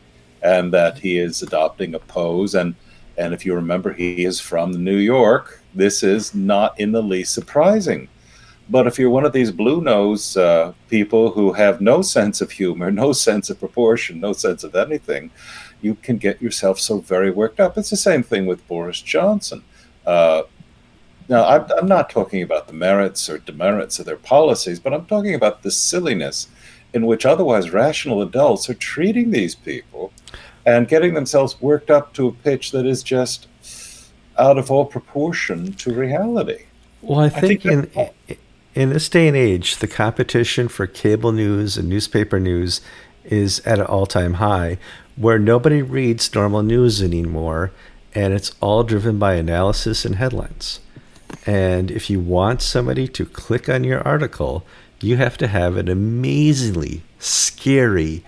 and 0.42 0.74
that 0.74 1.00
he 1.00 1.18
is 1.18 1.42
adopting 1.42 1.96
a 1.96 2.00
pose. 2.00 2.54
And, 2.54 2.76
and 3.18 3.34
if 3.34 3.46
you 3.46 3.56
remember, 3.56 3.94
he 3.94 4.26
is 4.26 4.40
from 4.40 4.84
New 4.84 4.98
York, 4.98 5.62
this 5.78 6.04
is 6.04 6.34
not 6.34 6.80
in 6.80 6.92
the 6.92 7.02
least 7.02 7.34
surprising. 7.34 8.10
But 8.70 8.86
if 8.86 9.00
you're 9.00 9.10
one 9.10 9.26
of 9.26 9.32
these 9.32 9.52
blue 9.52 9.82
nose 9.82 10.36
uh, 10.36 10.74
people 10.90 11.32
who 11.32 11.54
have 11.54 11.80
no 11.80 12.02
sense 12.02 12.42
of 12.42 12.52
humor, 12.52 12.92
no 13.06 13.14
sense 13.14 13.50
of 13.50 13.60
proportion, 13.60 14.20
no 14.20 14.34
sense 14.34 14.64
of 14.64 14.76
anything, 14.76 15.32
you 15.82 15.96
can 15.96 16.18
get 16.18 16.42
yourself 16.42 16.80
so 16.80 17.00
very 17.00 17.32
worked 17.32 17.60
up. 17.60 17.78
It's 17.78 17.90
the 17.90 17.98
same 17.98 18.24
thing 18.24 18.46
with 18.46 18.68
Boris 18.68 19.02
Johnson. 19.02 19.64
Uh, 20.06 20.44
now, 21.30 21.46
I'm, 21.46 21.66
I'm, 21.78 21.88
not 21.88 22.10
talking 22.10 22.42
about 22.42 22.68
the 22.68 22.74
merits 22.74 23.30
or 23.30 23.38
demerits 23.38 24.00
of 24.00 24.06
their 24.06 24.18
policies, 24.18 24.80
but 24.80 24.94
I'm 24.94 25.06
talking 25.06 25.36
about 25.36 25.62
the 25.62 25.72
silliness 25.72 26.48
in 26.94 27.06
which 27.06 27.26
otherwise 27.26 27.70
rational 27.72 28.22
adults 28.22 28.70
are 28.70 28.74
treating 28.74 29.32
these 29.32 29.54
people 29.54 30.14
and 30.66 30.88
getting 30.88 31.14
themselves 31.14 31.62
worked 31.62 31.92
up 31.92 32.14
to 32.14 32.28
a 32.28 32.32
pitch 32.32 32.72
that 32.72 32.86
is 32.86 33.04
just 33.04 33.48
out 34.38 34.58
of 34.58 34.72
all 34.72 34.86
proportion 34.86 35.74
to 35.74 35.94
reality. 35.94 36.64
Well, 37.02 37.20
I 37.20 37.30
think, 37.30 37.66
I 37.66 37.82
think 37.82 37.96
in 37.96 38.38
in 38.78 38.90
this 38.92 39.10
day 39.10 39.28
and 39.28 39.36
age, 39.36 39.78
the 39.78 39.88
competition 39.88 40.68
for 40.68 40.86
cable 40.86 41.32
news 41.32 41.78
and 41.78 41.90
newspaper 41.90 42.40
news 42.40 42.80
is 43.24 43.60
at 43.62 43.80
an 43.80 43.86
all-time 43.88 44.36
high, 44.36 44.78
where 45.16 45.40
nobody 45.40 45.82
reads 45.82 46.36
normal 46.36 46.62
news 46.62 47.02
anymore, 47.02 47.72
and 48.14 48.36
it's 48.36 48.52
all 48.62 48.84
driven 48.84 49.18
by 49.18 49.34
analysis 49.34 50.06
and 50.06 50.18
headlines. 50.18 50.80
And 51.48 51.90
if 51.90 52.08
you 52.08 52.20
want 52.20 52.62
somebody 52.62 53.08
to 53.08 53.26
click 53.26 53.68
on 53.68 53.84
your 53.84 54.02
article, 54.08 54.64
you 55.02 55.18
have 55.18 55.38
to 55.40 55.48
have 55.48 55.76
an 55.76 55.90
amazingly 55.90 57.02
scary, 57.18 58.24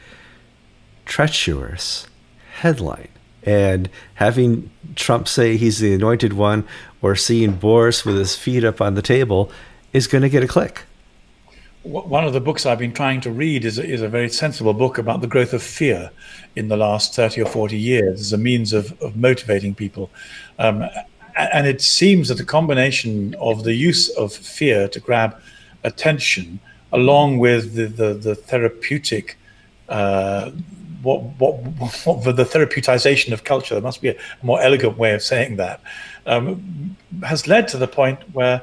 treacherous 1.05 2.07
headline 2.53 3.09
and 3.49 3.89
having 4.13 4.69
Trump 4.95 5.27
say 5.27 5.57
he's 5.57 5.79
the 5.79 5.93
anointed 5.93 6.33
one 6.33 6.67
or 7.01 7.15
seeing 7.15 7.53
Boris 7.53 8.05
with 8.05 8.15
his 8.15 8.35
feet 8.35 8.63
up 8.63 8.79
on 8.79 8.93
the 8.93 9.01
table 9.01 9.51
is 9.91 10.05
going 10.05 10.21
to 10.21 10.29
get 10.29 10.43
a 10.43 10.47
click. 10.47 10.83
One 11.81 12.25
of 12.25 12.33
the 12.33 12.41
books 12.41 12.65
I've 12.65 12.77
been 12.77 12.93
trying 12.93 13.21
to 13.21 13.31
read 13.31 13.65
is 13.65 13.79
a, 13.79 13.83
is 13.83 14.03
a 14.03 14.07
very 14.07 14.29
sensible 14.29 14.73
book 14.73 14.99
about 14.99 15.21
the 15.21 15.27
growth 15.27 15.53
of 15.53 15.63
fear 15.63 16.11
in 16.55 16.67
the 16.67 16.77
last 16.77 17.15
30 17.15 17.41
or 17.41 17.45
40 17.45 17.75
years 17.75 18.19
as 18.19 18.33
a 18.33 18.37
means 18.37 18.71
of, 18.71 19.01
of 19.01 19.15
motivating 19.15 19.73
people. 19.73 20.11
Um, 20.59 20.85
and 21.35 21.65
it 21.65 21.81
seems 21.81 22.27
that 22.27 22.35
the 22.35 22.45
combination 22.45 23.33
of 23.39 23.63
the 23.63 23.73
use 23.73 24.09
of 24.09 24.31
fear 24.31 24.87
to 24.89 24.99
grab 24.99 25.41
attention, 25.83 26.59
along 26.91 27.39
with 27.39 27.73
the, 27.73 27.87
the, 27.87 28.13
the 28.13 28.35
therapeutic 28.35 29.37
uh, 29.87 30.51
what, 31.01 31.21
what, 31.39 31.55
what 32.05 32.35
the 32.35 32.43
therapeuticization 32.43 33.31
of 33.31 33.43
culture, 33.43 33.75
there 33.75 33.83
must 33.83 34.01
be 34.01 34.09
a 34.09 34.15
more 34.41 34.61
elegant 34.61 34.97
way 34.97 35.13
of 35.13 35.21
saying 35.21 35.57
that, 35.57 35.81
um, 36.25 36.95
has 37.23 37.47
led 37.47 37.67
to 37.69 37.77
the 37.77 37.87
point 37.87 38.19
where 38.33 38.61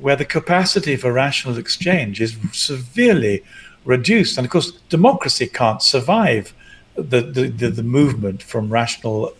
where 0.00 0.16
the 0.16 0.24
capacity 0.24 0.96
for 0.96 1.12
rational 1.12 1.56
exchange 1.58 2.20
is 2.20 2.36
severely 2.52 3.44
reduced. 3.84 4.38
And 4.38 4.44
of 4.44 4.50
course, 4.50 4.72
democracy 4.88 5.46
can't 5.46 5.82
survive 5.82 6.52
the, 6.96 7.20
the, 7.20 7.48
the, 7.48 7.68
the 7.70 7.82
movement 7.82 8.42
from 8.42 8.72
rational 8.72 9.32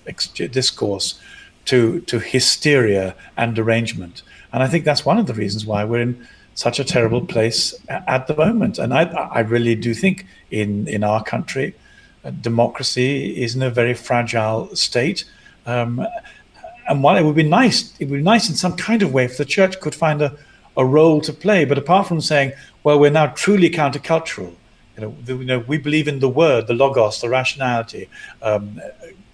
discourse 0.50 1.20
to, 1.66 2.00
to 2.02 2.18
hysteria 2.18 3.14
and 3.36 3.54
derangement. 3.54 4.22
And 4.52 4.62
I 4.62 4.68
think 4.68 4.84
that's 4.84 5.04
one 5.04 5.18
of 5.18 5.26
the 5.26 5.34
reasons 5.34 5.66
why 5.66 5.84
we're 5.84 6.02
in 6.02 6.26
such 6.54 6.78
a 6.78 6.84
terrible 6.84 7.24
place 7.24 7.74
at 7.88 8.26
the 8.26 8.36
moment. 8.36 8.78
And 8.78 8.94
I, 8.94 9.04
I 9.04 9.40
really 9.40 9.74
do 9.74 9.94
think 9.94 10.26
in, 10.50 10.86
in 10.86 11.02
our 11.02 11.24
country, 11.24 11.74
democracy 12.30 13.42
is 13.42 13.54
in 13.54 13.62
a 13.62 13.70
very 13.70 13.94
fragile 13.94 14.74
state. 14.74 15.24
Um, 15.66 16.06
and 16.88 17.02
while 17.02 17.16
it 17.16 17.24
would 17.24 17.36
be 17.36 17.42
nice, 17.42 17.94
it 17.98 18.08
would 18.08 18.18
be 18.18 18.22
nice 18.22 18.48
in 18.48 18.54
some 18.54 18.76
kind 18.76 19.02
of 19.02 19.12
way 19.12 19.24
if 19.24 19.36
the 19.36 19.44
church 19.44 19.80
could 19.80 19.94
find 19.94 20.20
a, 20.22 20.36
a 20.76 20.84
role 20.84 21.20
to 21.22 21.32
play. 21.32 21.64
But 21.64 21.78
apart 21.78 22.06
from 22.06 22.20
saying, 22.20 22.52
well, 22.82 22.98
we're 22.98 23.10
now 23.10 23.28
truly 23.28 23.70
countercultural, 23.70 24.54
you 24.96 25.02
know, 25.02 25.16
the, 25.24 25.36
you 25.36 25.44
know 25.44 25.58
we 25.60 25.78
believe 25.78 26.08
in 26.08 26.18
the 26.20 26.28
word, 26.28 26.66
the 26.66 26.74
logos, 26.74 27.20
the 27.20 27.28
rationality, 27.28 28.08
um, 28.42 28.80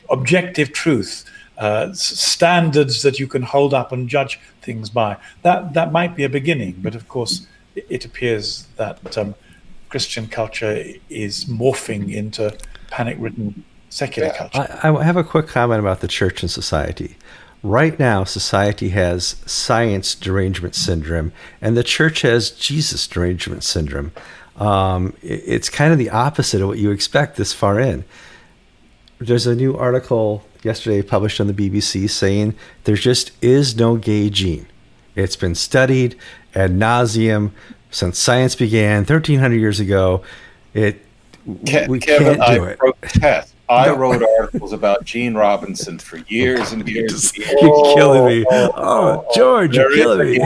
objective 0.09 0.73
truth, 0.73 1.25
uh, 1.59 1.93
standards 1.93 3.03
that 3.03 3.19
you 3.19 3.27
can 3.27 3.43
hold 3.43 3.75
up 3.75 3.93
and 3.93 4.09
judge 4.09 4.41
things 4.63 4.89
by. 4.89 5.17
That 5.43 5.75
that 5.75 5.93
might 5.93 6.17
be 6.17 6.25
a 6.25 6.29
beginning, 6.29 6.77
but 6.79 6.95
of 6.95 7.09
course, 7.09 7.47
it, 7.75 8.05
appears 8.05 8.67
that 8.77 9.19
um, 9.19 9.35
Christian 9.89 10.27
culture 10.27 10.85
is 11.09 11.45
morphing 11.45 12.13
into 12.13 12.57
panic 12.91 13.17
ridden 13.19 13.65
secular 13.89 14.29
yeah. 14.29 14.37
culture. 14.37 14.81
I, 14.83 14.95
I 14.95 15.03
have 15.05 15.17
a 15.17 15.25
quick 15.25 15.47
comment 15.47 15.81
about 15.81 16.01
the 16.01 16.09
church 16.09 16.43
and 16.43 16.51
society. 16.51 17.17
Right 17.63 17.99
now, 17.99 18.25
society 18.25 18.91
has 18.91 19.37
science 19.47 20.15
derangement 20.15 20.75
syndrome, 20.75 21.33
and 21.61 21.77
the 21.77 21.85
church 21.85 22.23
has 22.23 22.51
Jesus 22.51 23.07
derangement 23.07 23.65
syndrome. 23.65 24.13
Um, 24.57 25.15
it, 25.23 25.43
it's 25.47 25.69
kind 25.69 25.93
of 25.93 25.99
the 25.99 26.11
opposite 26.11 26.63
of 26.63 26.69
what 26.69 26.79
you 26.79 26.91
expect 26.91 27.37
this 27.37 27.53
far 27.53 27.79
in. 27.79 28.05
There's 29.19 29.47
a 29.47 29.55
new 29.55 29.77
article 29.77 30.45
yesterday 30.63 31.03
published 31.03 31.41
on 31.41 31.47
the 31.47 31.53
BBC 31.53 32.09
saying 32.09 32.55
there 32.85 32.97
just 32.97 33.33
is 33.43 33.77
no 33.77 33.97
gay 33.97 34.31
gene. 34.31 34.67
It's 35.15 35.37
been 35.37 35.55
studied 35.55 36.17
ad 36.55 36.73
nauseum 36.73 37.51
since 37.91 38.19
science 38.19 38.55
began 38.55 38.99
1300 38.99 39.57
years 39.57 39.81
ago. 39.81 40.23
It 40.73 41.05
Ke- 41.45 41.89
we 41.89 42.01
Kevin, 42.01 42.39
can't 42.39 42.59
do 42.59 42.65
I 42.65 42.71
it. 42.71 42.79
Protest. 42.79 43.55
I 43.69 43.87
no. 43.87 43.95
wrote 43.95 44.23
articles 44.41 44.73
about 44.73 45.05
Gene 45.05 45.35
Robinson 45.35 45.99
for 45.99 46.19
years 46.27 46.73
and 46.73 46.87
years. 46.89 47.37
You're, 47.37 47.49
you're 47.49 47.95
killing 47.95 48.27
me. 48.27 48.47
Oh, 48.51 48.67
oh, 48.67 48.73
oh, 48.75 48.75
oh, 48.77 49.27
oh. 49.29 49.35
George, 49.35 49.77
you're 49.77 49.95
killing 49.95 50.31
me. 50.33 50.39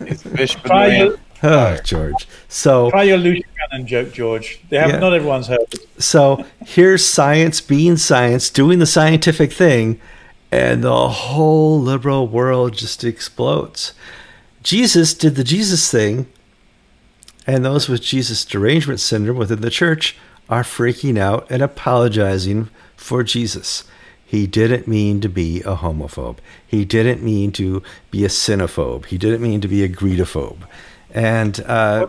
It's 0.00 0.22
Bishop 0.22 0.70
and 0.70 1.18
Oh, 1.42 1.76
George. 1.82 2.28
So 2.48 2.90
try 2.90 3.02
your 3.02 3.18
Lucian 3.18 3.44
Cannon 3.58 3.86
joke, 3.86 4.12
George. 4.12 4.60
They 4.68 4.78
have 4.78 4.90
yeah. 4.90 4.98
not 4.98 5.12
everyone's 5.12 5.48
heard. 5.48 5.66
So 5.98 6.44
here's 6.64 7.04
science 7.04 7.60
being 7.60 7.96
science, 7.96 8.48
doing 8.48 8.78
the 8.78 8.86
scientific 8.86 9.52
thing, 9.52 10.00
and 10.52 10.84
the 10.84 11.08
whole 11.08 11.80
liberal 11.80 12.28
world 12.28 12.74
just 12.74 13.02
explodes. 13.02 13.92
Jesus 14.62 15.14
did 15.14 15.34
the 15.34 15.42
Jesus 15.42 15.90
thing, 15.90 16.26
and 17.44 17.64
those 17.64 17.88
with 17.88 18.02
Jesus 18.02 18.44
derangement 18.44 19.00
syndrome 19.00 19.36
within 19.36 19.62
the 19.62 19.70
church 19.70 20.16
are 20.52 20.62
freaking 20.62 21.16
out 21.16 21.46
and 21.48 21.62
apologizing 21.62 22.68
for 22.94 23.22
Jesus. 23.22 23.84
He 24.26 24.46
didn't 24.46 24.86
mean 24.86 25.22
to 25.22 25.28
be 25.30 25.60
a 25.60 25.76
homophobe. 25.76 26.36
He 26.66 26.84
didn't 26.84 27.22
mean 27.22 27.52
to 27.52 27.82
be 28.10 28.26
a 28.26 28.28
sinophobe. 28.28 29.06
He 29.06 29.16
didn't 29.16 29.40
mean 29.40 29.62
to 29.62 29.68
be 29.68 29.82
a 29.82 29.88
greedophobe. 29.88 30.58
And 31.14 31.58
uh, 31.60 32.08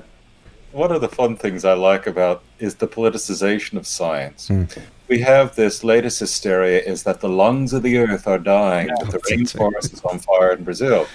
one 0.73 0.91
of 0.91 0.99
the 0.99 1.07
fun 1.07 1.37
things 1.37 1.63
I 1.63 1.71
like 1.71 2.05
about 2.05 2.43
is 2.59 2.75
the 2.75 2.87
politicization 2.87 3.77
of 3.77 3.87
science. 3.87 4.49
Mm. 4.49 4.77
We 5.07 5.19
have 5.19 5.55
this 5.55 5.81
latest 5.81 6.19
hysteria 6.19 6.81
is 6.81 7.03
that 7.03 7.21
the 7.21 7.29
lungs 7.29 7.71
of 7.71 7.81
the 7.81 7.97
earth 7.97 8.27
are 8.27 8.39
dying, 8.39 8.89
yeah, 8.89 9.05
the 9.09 9.19
rainforest 9.19 9.93
is 9.93 10.01
on 10.01 10.19
fire 10.19 10.51
in 10.51 10.65
Brazil. 10.65 11.07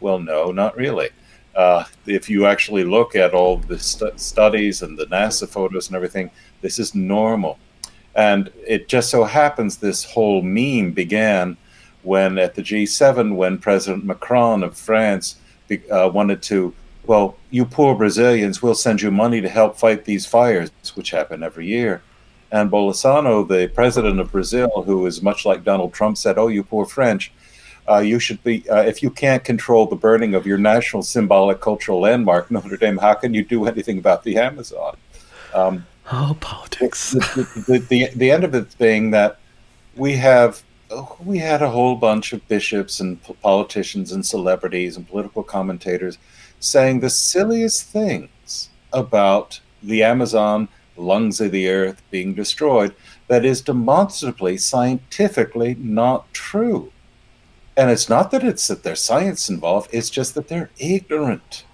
Well, 0.00 0.18
no, 0.18 0.52
not 0.52 0.76
really. 0.76 1.08
Uh, 1.54 1.84
if 2.06 2.30
you 2.30 2.46
actually 2.46 2.84
look 2.84 3.16
at 3.16 3.34
all 3.34 3.56
the 3.56 3.78
st- 3.78 4.20
studies 4.20 4.82
and 4.82 4.96
the 4.96 5.06
NASA 5.06 5.48
photos 5.48 5.88
and 5.88 5.96
everything, 5.96 6.30
this 6.60 6.78
is 6.78 6.94
normal. 6.94 7.58
And 8.14 8.50
it 8.66 8.88
just 8.88 9.10
so 9.10 9.24
happens 9.24 9.76
this 9.76 10.04
whole 10.04 10.42
meme 10.42 10.92
began 10.92 11.56
when 12.02 12.38
at 12.38 12.54
the 12.54 12.62
G7, 12.62 13.36
when 13.36 13.58
President 13.58 14.04
Macron 14.04 14.62
of 14.62 14.76
France 14.76 15.36
uh, 15.90 16.10
wanted 16.12 16.42
to 16.42 16.74
well, 17.06 17.36
you 17.50 17.64
poor 17.64 17.94
Brazilians, 17.94 18.62
we'll 18.62 18.74
send 18.74 19.02
you 19.02 19.10
money 19.10 19.40
to 19.40 19.48
help 19.48 19.76
fight 19.76 20.04
these 20.04 20.26
fires, 20.26 20.70
which 20.94 21.10
happen 21.10 21.42
every 21.42 21.66
year. 21.66 22.02
And 22.52 22.70
Bolsonaro, 22.70 23.48
the 23.48 23.68
president 23.68 24.20
of 24.20 24.30
Brazil, 24.30 24.82
who 24.86 25.06
is 25.06 25.22
much 25.22 25.44
like 25.46 25.64
Donald 25.64 25.92
Trump, 25.92 26.18
said, 26.18 26.38
"Oh, 26.38 26.48
you 26.48 26.62
poor 26.62 26.84
French, 26.84 27.32
uh, 27.88 27.98
you 27.98 28.18
should 28.18 28.42
be 28.44 28.68
uh, 28.68 28.82
if 28.82 29.02
you 29.02 29.10
can't 29.10 29.42
control 29.42 29.86
the 29.86 29.96
burning 29.96 30.34
of 30.34 30.46
your 30.46 30.58
national 30.58 31.02
symbolic 31.02 31.60
cultural 31.60 32.00
landmark 32.00 32.50
Notre 32.52 32.76
Dame, 32.76 32.98
how 32.98 33.14
can 33.14 33.34
you 33.34 33.44
do 33.44 33.66
anything 33.66 33.98
about 33.98 34.24
the 34.24 34.36
Amazon?" 34.36 34.96
Um, 35.54 35.86
oh, 36.12 36.36
politics. 36.40 37.12
the, 37.12 37.64
the, 37.66 37.78
the, 37.78 38.08
the 38.14 38.30
end 38.30 38.44
of 38.44 38.54
it 38.54 38.76
being 38.78 39.10
that 39.10 39.38
we 39.96 40.16
have 40.16 40.62
we 41.24 41.38
had 41.38 41.62
a 41.62 41.70
whole 41.70 41.94
bunch 41.94 42.32
of 42.32 42.46
bishops 42.48 42.98
and 42.98 43.22
politicians 43.42 44.10
and 44.10 44.26
celebrities 44.26 44.96
and 44.96 45.08
political 45.08 45.42
commentators 45.42 46.18
saying 46.58 46.98
the 46.98 47.10
silliest 47.10 47.84
things 47.84 48.70
about 48.92 49.60
the 49.82 50.02
Amazon 50.02 50.68
lungs 50.96 51.40
of 51.40 51.52
the 51.52 51.68
earth 51.68 52.02
being 52.10 52.34
destroyed 52.34 52.94
that 53.28 53.44
is 53.44 53.62
demonstrably 53.62 54.56
scientifically 54.56 55.76
not 55.78 56.32
true. 56.32 56.92
And 57.76 57.90
it's 57.90 58.08
not 58.08 58.30
that 58.32 58.44
it's 58.44 58.66
that 58.68 58.82
there's 58.82 59.00
science 59.00 59.48
involved, 59.48 59.90
it's 59.92 60.10
just 60.10 60.34
that 60.34 60.48
they're 60.48 60.70
ignorant. 60.78 61.64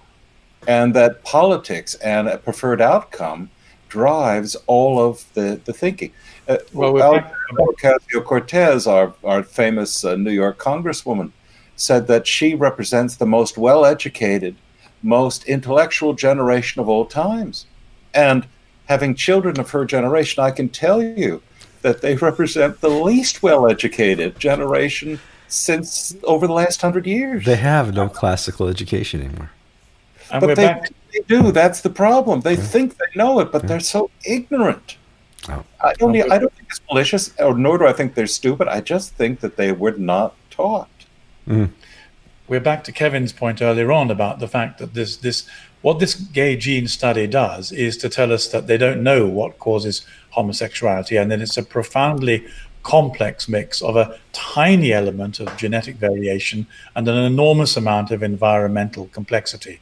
And 0.67 0.93
that 0.93 1.23
politics 1.23 1.95
and 1.95 2.27
a 2.27 2.37
preferred 2.37 2.81
outcome 2.81 3.49
drives 3.89 4.55
all 4.67 4.99
of 4.99 5.25
the, 5.33 5.59
the 5.65 5.73
thinking. 5.73 6.11
Uh, 6.47 6.57
well, 6.73 6.93
Ocasio 7.53 8.23
Cortez, 8.23 8.87
our, 8.87 9.13
our 9.23 9.43
famous 9.43 10.05
uh, 10.05 10.15
New 10.15 10.31
York 10.31 10.57
congresswoman, 10.57 11.31
said 11.75 12.07
that 12.07 12.25
she 12.25 12.55
represents 12.55 13.15
the 13.15 13.25
most 13.25 13.57
well 13.57 13.85
educated, 13.85 14.55
most 15.03 15.43
intellectual 15.45 16.13
generation 16.13 16.81
of 16.81 16.89
all 16.89 17.05
times. 17.05 17.65
And 18.13 18.47
having 18.87 19.15
children 19.15 19.59
of 19.59 19.71
her 19.71 19.85
generation, 19.85 20.43
I 20.43 20.51
can 20.51 20.69
tell 20.69 21.01
you 21.03 21.41
that 21.81 22.01
they 22.01 22.15
represent 22.15 22.81
the 22.81 22.89
least 22.89 23.43
well 23.43 23.69
educated 23.69 24.39
generation 24.39 25.19
since 25.47 26.15
over 26.23 26.47
the 26.47 26.53
last 26.53 26.81
hundred 26.81 27.05
years. 27.05 27.45
They 27.45 27.55
have 27.55 27.93
no 27.93 28.09
classical 28.09 28.67
education 28.67 29.21
anymore. 29.21 29.51
And 30.31 30.41
but 30.41 30.55
they, 30.55 30.81
they, 31.13 31.19
do. 31.27 31.51
That's 31.51 31.81
the 31.81 31.89
problem. 31.89 32.41
They 32.41 32.55
yeah. 32.55 32.61
think 32.61 32.97
they 32.97 33.05
know 33.15 33.39
it, 33.39 33.51
but 33.51 33.63
yeah. 33.63 33.67
they're 33.67 33.79
so 33.79 34.09
ignorant. 34.25 34.97
Oh. 35.49 35.63
I 35.81 35.93
don't. 35.93 36.15
I 36.15 36.37
don't 36.37 36.53
think 36.53 36.69
it's 36.69 36.81
malicious, 36.89 37.33
or 37.39 37.53
nor 37.55 37.77
do 37.77 37.87
I 37.87 37.93
think 37.93 38.15
they're 38.15 38.27
stupid. 38.27 38.67
I 38.67 38.81
just 38.81 39.13
think 39.13 39.39
that 39.39 39.55
they 39.55 39.71
were 39.71 39.91
not 39.91 40.35
taught. 40.49 40.89
Mm. 41.47 41.71
We're 42.47 42.59
back 42.59 42.83
to 42.85 42.91
Kevin's 42.91 43.33
point 43.33 43.61
earlier 43.61 43.91
on 43.91 44.09
about 44.09 44.39
the 44.39 44.47
fact 44.47 44.79
that 44.79 44.93
this 44.93 45.17
this 45.17 45.47
what 45.81 45.99
this 45.99 46.15
gay 46.15 46.57
gene 46.57 46.87
study 46.87 47.27
does 47.27 47.71
is 47.71 47.97
to 47.97 48.09
tell 48.09 48.33
us 48.33 48.47
that 48.49 48.67
they 48.67 48.77
don't 48.77 49.03
know 49.03 49.27
what 49.27 49.59
causes 49.59 50.05
homosexuality, 50.31 51.17
and 51.17 51.29
then 51.31 51.41
it's 51.41 51.57
a 51.57 51.63
profoundly 51.63 52.45
complex 52.83 53.49
mix 53.49 53.81
of 53.81 53.97
a 53.97 54.17
tiny 54.31 54.93
element 54.93 55.41
of 55.41 55.57
genetic 55.57 55.97
variation 55.97 56.65
and 56.95 57.07
an 57.07 57.17
enormous 57.17 57.75
amount 57.75 58.11
of 58.11 58.23
environmental 58.23 59.07
complexity. 59.07 59.81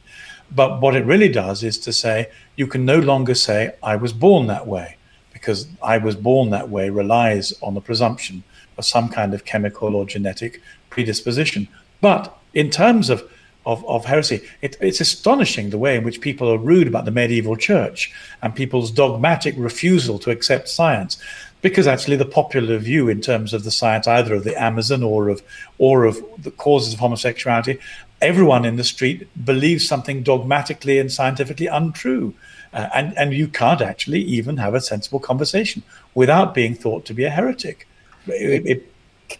But 0.54 0.80
what 0.80 0.96
it 0.96 1.04
really 1.04 1.28
does 1.28 1.62
is 1.62 1.78
to 1.80 1.92
say 1.92 2.30
you 2.56 2.66
can 2.66 2.84
no 2.84 2.98
longer 2.98 3.34
say, 3.34 3.74
I 3.82 3.96
was 3.96 4.12
born 4.12 4.46
that 4.46 4.66
way, 4.66 4.96
because 5.32 5.68
I 5.82 5.98
was 5.98 6.16
born 6.16 6.50
that 6.50 6.68
way 6.68 6.90
relies 6.90 7.52
on 7.62 7.74
the 7.74 7.80
presumption 7.80 8.44
of 8.78 8.84
some 8.84 9.08
kind 9.08 9.34
of 9.34 9.44
chemical 9.44 9.94
or 9.96 10.06
genetic 10.06 10.60
predisposition. 10.90 11.68
But 12.00 12.36
in 12.54 12.70
terms 12.70 13.10
of 13.10 13.28
of, 13.66 13.84
of 13.86 14.04
heresy. 14.04 14.42
It, 14.62 14.76
it's 14.80 15.00
astonishing 15.00 15.70
the 15.70 15.78
way 15.78 15.96
in 15.96 16.04
which 16.04 16.20
people 16.20 16.48
are 16.50 16.56
rude 16.56 16.86
about 16.86 17.04
the 17.04 17.10
medieval 17.10 17.56
church 17.56 18.12
and 18.40 18.54
people's 18.54 18.92
dogmatic 18.92 19.54
refusal 19.58 20.18
to 20.20 20.30
accept 20.30 20.68
science. 20.68 21.18
Because 21.62 21.88
actually, 21.88 22.16
the 22.16 22.24
popular 22.24 22.78
view 22.78 23.08
in 23.08 23.20
terms 23.20 23.52
of 23.52 23.64
the 23.64 23.72
science, 23.72 24.06
either 24.06 24.34
of 24.34 24.44
the 24.44 24.60
Amazon 24.60 25.02
or 25.02 25.28
of 25.28 25.42
or 25.78 26.04
of 26.04 26.22
the 26.38 26.52
causes 26.52 26.94
of 26.94 27.00
homosexuality, 27.00 27.80
everyone 28.20 28.64
in 28.64 28.76
the 28.76 28.84
street 28.84 29.28
believes 29.44 29.86
something 29.86 30.22
dogmatically 30.22 30.98
and 30.98 31.10
scientifically 31.10 31.66
untrue, 31.66 32.34
uh, 32.72 32.88
and 32.94 33.16
and 33.16 33.34
you 33.34 33.48
can't 33.48 33.80
actually 33.80 34.20
even 34.20 34.56
have 34.56 34.74
a 34.74 34.80
sensible 34.80 35.20
conversation 35.20 35.82
without 36.14 36.54
being 36.54 36.74
thought 36.74 37.04
to 37.06 37.14
be 37.14 37.24
a 37.24 37.30
heretic. 37.30 37.86
It, 38.26 38.66
it, 38.66 38.92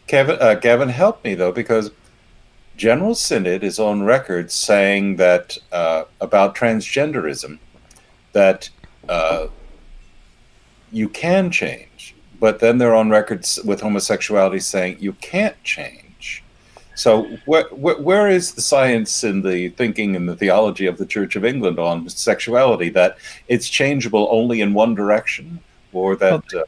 Kevin, 0.06 0.38
uh, 0.40 0.54
Gavin, 0.54 0.88
help 0.88 1.24
me 1.24 1.34
though, 1.34 1.52
because 1.52 1.90
General 2.76 3.14
Synod 3.14 3.64
is 3.64 3.78
on 3.78 4.02
record 4.02 4.50
saying 4.50 5.16
that 5.16 5.56
uh, 5.72 6.04
about 6.20 6.54
transgenderism 6.54 7.58
that 8.32 8.68
uh, 9.08 9.46
you 10.92 11.08
can 11.08 11.50
change, 11.50 12.14
but 12.38 12.60
then 12.60 12.78
they're 12.78 12.94
on 12.94 13.08
record 13.08 13.46
with 13.64 13.80
homosexuality 13.80 14.60
saying 14.60 14.98
you 15.00 15.14
can't 15.14 15.60
change. 15.64 16.05
So 16.96 17.24
wh- 17.48 17.68
wh- 17.70 18.00
where 18.00 18.28
is 18.28 18.52
the 18.52 18.62
science 18.62 19.22
and 19.22 19.44
the 19.44 19.68
thinking 19.70 20.16
and 20.16 20.28
the 20.28 20.34
theology 20.34 20.86
of 20.86 20.96
the 20.96 21.06
Church 21.06 21.36
of 21.36 21.44
England 21.44 21.78
on 21.78 22.08
sexuality 22.08 22.88
that 22.90 23.18
it's 23.48 23.68
changeable 23.68 24.26
only 24.30 24.62
in 24.62 24.74
one 24.74 24.94
direction, 24.94 25.60
or 25.92 26.16
that? 26.16 26.42
Uh, 26.54 26.64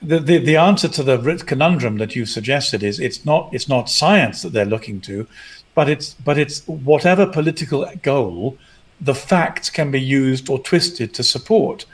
the, 0.00 0.18
the, 0.20 0.38
the 0.38 0.56
answer 0.56 0.88
to 0.88 1.02
the 1.02 1.44
conundrum 1.46 1.98
that 1.98 2.16
you 2.16 2.24
suggested 2.24 2.82
is 2.82 2.98
it's 2.98 3.24
not 3.24 3.50
it's 3.52 3.68
not 3.68 3.90
science 3.90 4.42
that 4.42 4.52
they're 4.52 4.64
looking 4.64 5.00
to, 5.02 5.26
but 5.74 5.88
it's 5.88 6.14
but 6.14 6.38
it's 6.38 6.66
whatever 6.66 7.26
political 7.26 7.84
goal 8.02 8.56
the 9.00 9.14
facts 9.14 9.70
can 9.70 9.90
be 9.90 10.00
used 10.00 10.48
or 10.48 10.58
twisted 10.58 11.12
to 11.14 11.22
support. 11.22 11.84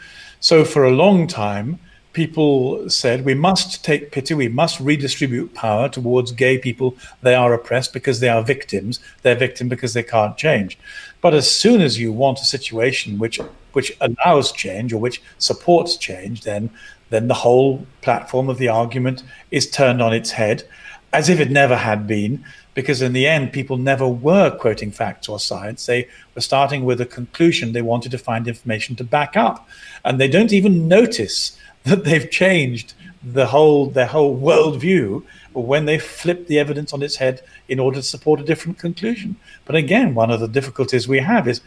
So 0.40 0.64
for 0.64 0.84
a 0.84 0.90
long 0.90 1.26
time, 1.26 1.78
people 2.14 2.88
said 2.88 3.24
we 3.24 3.34
must 3.34 3.84
take 3.84 4.10
pity, 4.10 4.32
we 4.32 4.48
must 4.48 4.80
redistribute 4.80 5.52
power 5.52 5.88
towards 5.88 6.32
gay 6.32 6.56
people. 6.56 6.96
They 7.20 7.34
are 7.34 7.52
oppressed 7.52 7.92
because 7.92 8.20
they 8.20 8.30
are 8.30 8.42
victims. 8.42 9.00
They're 9.22 9.34
victim 9.34 9.68
because 9.68 9.92
they 9.92 10.02
can't 10.02 10.36
change. 10.36 10.78
But 11.20 11.34
as 11.34 11.50
soon 11.50 11.82
as 11.82 11.98
you 11.98 12.12
want 12.12 12.40
a 12.40 12.44
situation 12.44 13.18
which 13.18 13.38
which 13.72 13.92
allows 14.00 14.52
change 14.52 14.92
or 14.92 14.98
which 14.98 15.20
supports 15.38 15.96
change, 15.96 16.42
then 16.42 16.70
then 17.10 17.28
the 17.28 17.34
whole 17.34 17.86
platform 18.00 18.48
of 18.48 18.58
the 18.58 18.68
argument 18.68 19.22
is 19.50 19.70
turned 19.70 20.00
on 20.00 20.14
its 20.14 20.30
head 20.30 20.64
as 21.12 21.28
if 21.28 21.38
it 21.38 21.50
never 21.50 21.76
had 21.76 22.08
been, 22.08 22.44
because 22.74 23.00
in 23.00 23.12
the 23.12 23.24
end, 23.24 23.52
people 23.52 23.76
never 23.76 24.08
were 24.08 24.50
quoting 24.50 24.90
facts 24.90 25.28
or 25.28 25.38
science. 25.38 25.86
They 25.86 26.08
were 26.34 26.40
starting 26.40 26.84
with 26.84 27.00
a 27.00 27.06
conclusion 27.06 27.70
they 27.72 27.82
wanted 27.82 28.10
to 28.10 28.18
find 28.18 28.48
information 28.48 28.96
to 28.96 29.04
back 29.04 29.36
up. 29.36 29.68
And 30.04 30.20
they 30.20 30.26
don't 30.26 30.52
even 30.52 30.88
notice 30.88 31.56
that 31.84 32.04
they've 32.04 32.30
changed 32.30 32.94
the 33.22 33.46
whole 33.46 33.86
their 33.86 34.06
whole 34.06 34.36
worldview 34.38 35.22
when 35.52 35.84
they 35.86 35.98
flip 35.98 36.46
the 36.46 36.58
evidence 36.58 36.92
on 36.92 37.02
its 37.02 37.16
head 37.16 37.40
in 37.68 37.78
order 37.78 37.96
to 37.96 38.02
support 38.02 38.40
a 38.40 38.44
different 38.44 38.78
conclusion. 38.78 39.36
But 39.64 39.76
again, 39.76 40.14
one 40.14 40.30
of 40.30 40.40
the 40.40 40.48
difficulties 40.48 41.06
we 41.06 41.20
have 41.20 41.46
is 41.46 41.60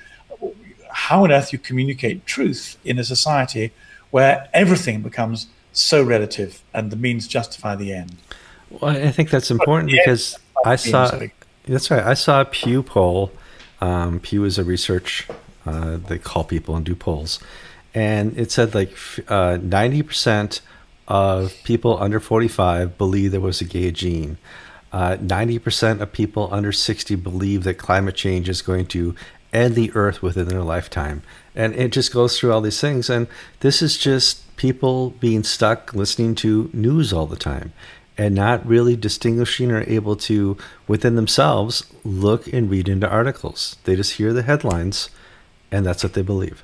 how 0.91 1.23
on 1.23 1.31
earth 1.31 1.53
you 1.53 1.59
communicate 1.59 2.25
truth 2.25 2.77
in 2.83 2.99
a 2.99 3.03
society 3.03 3.71
where 4.11 4.49
everything 4.53 5.01
becomes 5.01 5.47
so 5.71 6.03
relative 6.03 6.61
and 6.73 6.91
the 6.91 6.95
means 6.95 7.27
justify 7.27 7.75
the 7.75 7.93
end. 7.93 8.17
Well, 8.69 8.91
I 8.91 9.11
think 9.11 9.29
that's 9.29 9.51
important 9.51 9.91
because 9.91 10.37
I 10.65 10.75
saw 10.75 11.19
that's 11.65 11.91
right. 11.91 12.03
I 12.03 12.13
saw 12.13 12.41
a 12.41 12.45
Pew 12.45 12.83
poll. 12.83 13.31
Um, 13.79 14.19
Pew 14.19 14.43
is 14.43 14.57
a 14.57 14.63
research 14.63 15.27
uh, 15.67 15.97
they 15.97 16.17
call 16.17 16.43
people 16.43 16.75
and 16.75 16.85
do 16.85 16.95
polls, 16.95 17.39
and 17.97 18.37
it 18.37 18.51
said 18.51 18.75
like 18.75 18.95
uh, 19.27 19.57
ninety 19.59 20.01
uh, 20.01 20.03
percent 20.03 20.61
of 21.07 21.55
people 21.63 21.97
under 21.97 22.19
forty 22.19 22.47
five 22.47 22.95
believe 22.95 23.31
there 23.31 23.41
was 23.41 23.59
a 23.59 23.65
gay 23.65 23.89
gene. 23.89 24.37
Uh, 24.91 25.17
ninety 25.19 25.57
percent 25.57 25.99
of 25.99 26.11
people 26.11 26.47
under 26.51 26.71
sixty 26.71 27.15
believe 27.15 27.63
that 27.63 27.79
climate 27.79 28.15
change 28.15 28.47
is 28.49 28.61
going 28.61 28.85
to 28.85 29.15
end 29.51 29.73
the 29.73 29.91
Earth 29.95 30.21
within 30.21 30.47
their 30.47 30.61
lifetime, 30.61 31.23
and 31.55 31.73
it 31.73 31.91
just 31.91 32.13
goes 32.13 32.37
through 32.37 32.53
all 32.53 32.61
these 32.61 32.79
things. 32.79 33.09
And 33.09 33.25
this 33.61 33.81
is 33.81 33.97
just 33.97 34.43
people 34.57 35.11
being 35.19 35.43
stuck 35.43 35.93
listening 35.93 36.35
to 36.35 36.69
news 36.73 37.11
all 37.11 37.25
the 37.25 37.35
time 37.51 37.73
and 38.15 38.35
not 38.35 38.65
really 38.65 38.95
distinguishing 38.95 39.71
or 39.71 39.83
able 39.87 40.15
to, 40.15 40.57
within 40.87 41.15
themselves, 41.15 41.85
look 42.03 42.47
and 42.53 42.69
read 42.69 42.89
into 42.89 43.07
articles. 43.07 43.77
They 43.83 43.95
just 43.95 44.13
hear 44.13 44.33
the 44.33 44.41
headlines, 44.41 45.09
and 45.71 45.85
that's 45.85 46.03
what 46.03 46.13
they 46.13 46.23
believe. 46.23 46.63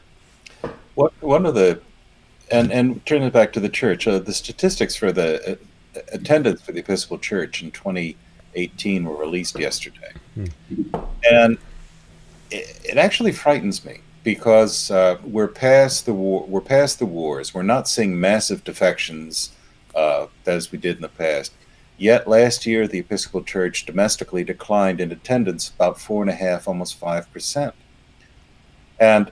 What 0.96 1.14
one 1.22 1.46
of 1.46 1.56
the, 1.56 1.82
and 2.52 2.72
and 2.72 3.06
turning 3.06 3.28
it 3.28 3.34
back 3.34 3.54
to 3.54 3.60
the 3.60 3.70
church, 3.70 4.08
uh, 4.08 4.20
the 4.20 4.34
statistics 4.34 4.96
for 4.96 5.12
the 5.12 5.54
uh, 5.54 6.00
attendance 6.12 6.62
for 6.62 6.72
the 6.72 6.82
Episcopal 6.82 7.18
Church 7.18 7.64
in 7.64 7.72
2018 7.72 9.04
were 9.04 9.16
released 9.16 9.58
yesterday, 9.58 10.14
hmm. 10.36 10.46
and 11.30 11.58
it, 12.52 12.80
it, 12.84 12.98
actually 12.98 13.32
frightens 13.32 13.84
me 13.84 14.02
because 14.24 14.92
uh, 14.92 15.18
we're 15.24 15.48
past 15.48 16.06
the 16.06 16.14
war. 16.14 16.46
We're 16.48 16.62
past 16.62 17.00
the 17.00 17.08
wars. 17.08 17.54
We're 17.54 17.64
not 17.64 17.88
seeing 17.88 18.20
massive 18.20 18.64
defections 18.64 19.52
uh, 19.96 20.28
as 20.46 20.72
we 20.72 20.78
did 20.78 20.98
in 20.98 21.02
the 21.02 21.10
past. 21.10 21.54
Yet 21.98 22.28
last 22.28 22.66
year, 22.66 22.88
the 22.88 23.00
Episcopal 23.00 23.44
Church 23.44 23.86
domestically 23.86 24.44
declined 24.44 25.00
in 25.00 25.12
attendance 25.12 25.70
about 25.70 26.00
four 26.00 26.22
and 26.22 26.30
a 26.30 26.36
half, 26.36 26.68
almost 26.68 26.98
five 26.98 27.32
percent. 27.34 27.74
And 29.00 29.32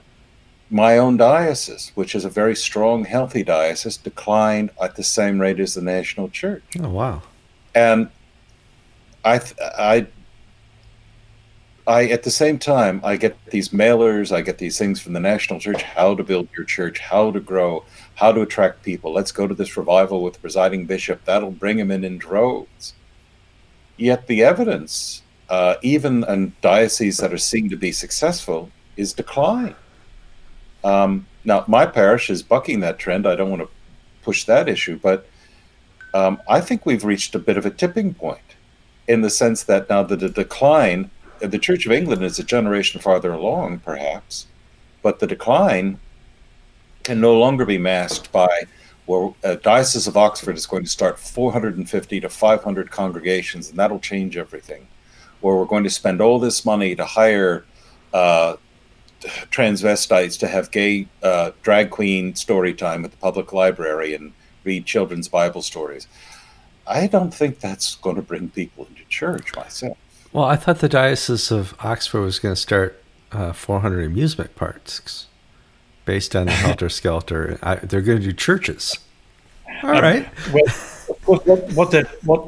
my 0.72 0.96
own 0.96 1.18
diocese, 1.18 1.92
which 1.94 2.14
is 2.14 2.24
a 2.24 2.30
very 2.30 2.56
strong, 2.56 3.04
healthy 3.04 3.42
diocese, 3.42 3.98
declined 3.98 4.70
at 4.82 4.96
the 4.96 5.04
same 5.04 5.38
rate 5.38 5.60
as 5.60 5.74
the 5.74 5.82
national 5.82 6.30
church. 6.30 6.62
Oh 6.80 6.88
wow! 6.88 7.22
And 7.74 8.08
I, 9.22 9.40
I, 9.60 10.06
I 11.86 12.06
at 12.06 12.22
the 12.22 12.30
same 12.30 12.58
time, 12.58 13.02
I 13.04 13.16
get 13.18 13.36
these 13.50 13.68
mailers, 13.68 14.34
I 14.34 14.40
get 14.40 14.56
these 14.56 14.78
things 14.78 14.98
from 14.98 15.12
the 15.12 15.20
national 15.20 15.60
church: 15.60 15.82
how 15.82 16.14
to 16.14 16.24
build 16.24 16.48
your 16.56 16.64
church, 16.64 17.00
how 17.00 17.30
to 17.30 17.40
grow, 17.40 17.84
how 18.14 18.32
to 18.32 18.40
attract 18.40 18.82
people. 18.82 19.12
Let's 19.12 19.30
go 19.30 19.46
to 19.46 19.54
this 19.54 19.76
revival 19.76 20.22
with 20.22 20.34
the 20.34 20.40
presiding 20.40 20.86
bishop. 20.86 21.26
That'll 21.26 21.50
bring 21.50 21.78
him 21.78 21.90
in 21.90 22.02
in 22.02 22.16
droves. 22.16 22.94
Yet 23.98 24.26
the 24.26 24.42
evidence, 24.42 25.20
uh, 25.50 25.74
even 25.82 26.24
in 26.24 26.54
dioceses 26.62 27.18
that 27.18 27.30
are 27.30 27.38
seen 27.38 27.68
to 27.68 27.76
be 27.76 27.92
successful, 27.92 28.70
is 28.96 29.12
decline. 29.12 29.74
Um, 30.84 31.26
now, 31.44 31.64
my 31.66 31.86
parish 31.86 32.30
is 32.30 32.42
bucking 32.42 32.80
that 32.80 32.98
trend. 32.98 33.26
I 33.26 33.36
don't 33.36 33.50
want 33.50 33.62
to 33.62 33.68
push 34.22 34.44
that 34.44 34.68
issue, 34.68 34.98
but 35.02 35.28
um, 36.14 36.40
I 36.48 36.60
think 36.60 36.86
we've 36.86 37.04
reached 37.04 37.34
a 37.34 37.38
bit 37.38 37.56
of 37.56 37.66
a 37.66 37.70
tipping 37.70 38.14
point 38.14 38.40
in 39.08 39.22
the 39.22 39.30
sense 39.30 39.64
that 39.64 39.88
now 39.88 40.02
the, 40.02 40.16
the 40.16 40.28
decline, 40.28 41.10
the 41.40 41.58
Church 41.58 41.86
of 41.86 41.92
England 41.92 42.22
is 42.24 42.38
a 42.38 42.44
generation 42.44 43.00
farther 43.00 43.32
along, 43.32 43.80
perhaps, 43.80 44.46
but 45.02 45.18
the 45.18 45.26
decline 45.26 45.98
can 47.02 47.20
no 47.20 47.36
longer 47.36 47.64
be 47.64 47.78
masked 47.78 48.30
by 48.30 48.48
where 49.06 49.34
a 49.42 49.56
diocese 49.56 50.06
of 50.06 50.16
Oxford 50.16 50.56
is 50.56 50.66
going 50.66 50.84
to 50.84 50.88
start 50.88 51.18
450 51.18 52.20
to 52.20 52.28
500 52.28 52.90
congregations, 52.90 53.70
and 53.70 53.78
that'll 53.78 53.98
change 53.98 54.36
everything. 54.36 54.86
Where 55.40 55.56
we're 55.56 55.64
going 55.64 55.82
to 55.84 55.90
spend 55.90 56.20
all 56.20 56.38
this 56.38 56.64
money 56.64 56.94
to 56.94 57.04
hire 57.04 57.64
uh, 58.14 58.56
transvestites 59.50 60.38
to 60.40 60.48
have 60.48 60.70
gay 60.70 61.06
uh, 61.22 61.52
drag 61.62 61.90
queen 61.90 62.34
story 62.34 62.74
time 62.74 63.04
at 63.04 63.10
the 63.10 63.16
public 63.16 63.52
library 63.52 64.14
and 64.14 64.32
read 64.64 64.86
children's 64.86 65.28
Bible 65.28 65.62
stories. 65.62 66.06
I 66.86 67.06
don't 67.06 67.32
think 67.32 67.60
that's 67.60 67.94
going 67.96 68.16
to 68.16 68.22
bring 68.22 68.50
people 68.50 68.86
into 68.86 69.04
church 69.08 69.54
myself. 69.54 69.96
Well, 70.32 70.44
I 70.44 70.56
thought 70.56 70.78
the 70.78 70.88
Diocese 70.88 71.50
of 71.50 71.74
Oxford 71.80 72.22
was 72.22 72.38
going 72.38 72.54
to 72.54 72.60
start 72.60 73.02
uh, 73.30 73.52
400 73.52 74.04
amusement 74.04 74.54
parks 74.56 75.26
based 76.04 76.34
on 76.34 76.46
the 76.46 76.52
Helter 76.64 76.88
Skelter. 76.88 77.58
I, 77.62 77.76
they're 77.76 78.00
going 78.00 78.20
to 78.20 78.24
do 78.24 78.32
churches. 78.32 78.98
All 79.82 79.90
um, 79.90 80.02
right. 80.02 80.28
Well, 80.52 80.64
what, 81.26 81.46
what, 81.46 81.72
what, 81.72 81.90
they're, 81.90 82.10
what, 82.24 82.40